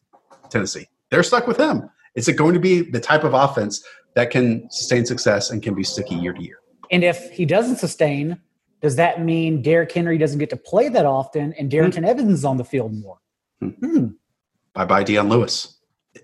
[0.54, 0.86] Tennessee.
[1.10, 1.90] They're stuck with him.
[2.14, 3.84] Is it going to be the type of offense
[4.14, 6.58] that can sustain success and can be sticky year to year?
[6.90, 8.40] And if he doesn't sustain,
[8.80, 12.04] does that mean Derrick Henry doesn't get to play that often and Darrynton hmm.
[12.04, 13.18] Evans is on the field more?
[13.60, 13.68] Hmm.
[13.68, 14.06] Hmm.
[14.74, 15.78] Bye bye, Dion Lewis.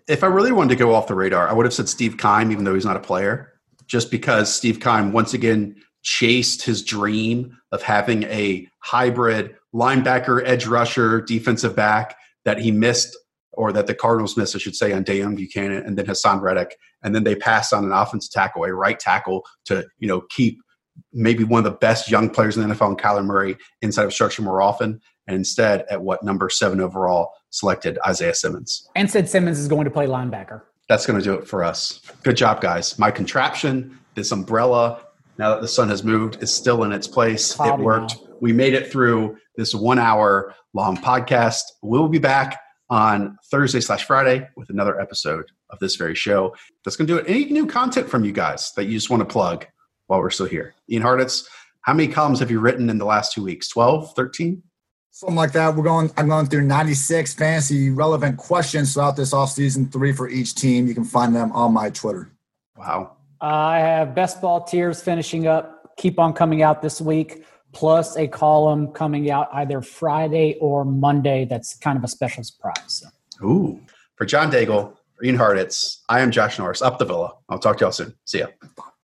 [0.08, 2.52] If I really wanted to go off the radar, I would have said Steve Keim,
[2.52, 3.54] even though he's not a player,
[3.86, 10.66] just because Steve Keim once again chased his dream of having a hybrid linebacker, edge
[10.66, 13.16] rusher, defensive back that he missed
[13.60, 16.78] or that the Cardinals missed, I should say, on Deone Bucannon and then Haason Reddick.
[17.02, 20.62] And then they passed on an offensive tackle, a right tackle, to you know keep
[21.12, 24.40] maybe one of the best young players in the NFL, Kyler Murray, inside of structure
[24.40, 24.98] more often.
[25.26, 28.88] And instead, at what number seven overall, selected Isaiah Simmons.
[28.96, 30.62] And said Simmons is going to play linebacker.
[30.88, 32.00] That's going to do it for us.
[32.22, 32.98] Good job, guys.
[32.98, 35.02] My contraption, this umbrella,
[35.36, 37.52] now that the sun has moved, is still in its place.
[37.52, 38.16] Cloudy it worked.
[38.16, 38.36] Now.
[38.40, 41.60] we made it through this one hour long podcast.
[41.82, 42.58] We'll be back
[42.90, 46.54] on Thursday slash Friday with another episode of this very show.
[46.84, 47.26] That's going to do it.
[47.28, 49.66] Any new content from you guys that you just want to plug
[50.08, 50.74] while we're still here?
[50.90, 51.46] Ian Hartitz,
[51.82, 53.68] how many columns have you written in the last two weeks?
[53.68, 54.62] 12, 13?
[55.12, 55.74] Something like that.
[55.74, 56.10] We're going.
[56.16, 60.86] I'm going through 96 fantasy relevant questions throughout this offseason, three for each team.
[60.86, 62.30] You can find them on my Twitter.
[62.76, 63.16] Wow.
[63.40, 65.96] I have best ball tiers finishing up.
[65.96, 71.44] Keep on coming out this week, plus a column coming out either Friday or Monday.
[71.44, 72.74] That's kind of a special surprise.
[72.86, 73.08] So.
[73.46, 73.80] Ooh.
[74.16, 77.34] For John Daigle, for Ian Hartitz, I am Josh Norris, up the villa.
[77.48, 78.14] I'll talk to y'all soon.
[78.24, 78.46] See ya.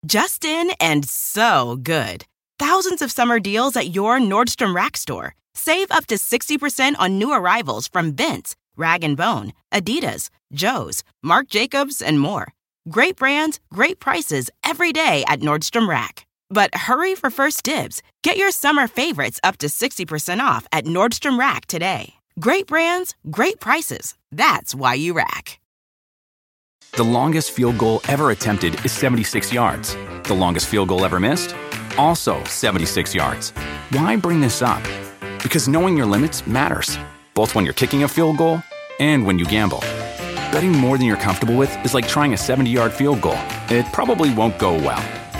[0.06, 2.24] Justin and so good.
[2.58, 5.34] Thousands of summer deals at your Nordstrom Rack store.
[5.54, 11.48] Save up to 60% on new arrivals from Vince, Rag & Bone, Adidas, Joe's, Marc
[11.48, 12.52] Jacobs, and more.
[12.88, 16.27] Great brands, great prices every day at Nordstrom Rack.
[16.50, 18.02] But hurry for first dibs.
[18.22, 22.14] Get your summer favorites up to 60% off at Nordstrom Rack today.
[22.40, 24.14] Great brands, great prices.
[24.32, 25.58] That's why you rack.
[26.92, 29.94] The longest field goal ever attempted is 76 yards.
[30.24, 31.54] The longest field goal ever missed?
[31.98, 33.50] Also 76 yards.
[33.90, 34.82] Why bring this up?
[35.42, 36.98] Because knowing your limits matters,
[37.34, 38.62] both when you're kicking a field goal
[39.00, 39.80] and when you gamble.
[40.50, 43.38] Betting more than you're comfortable with is like trying a 70 yard field goal.
[43.68, 45.02] It probably won't go well.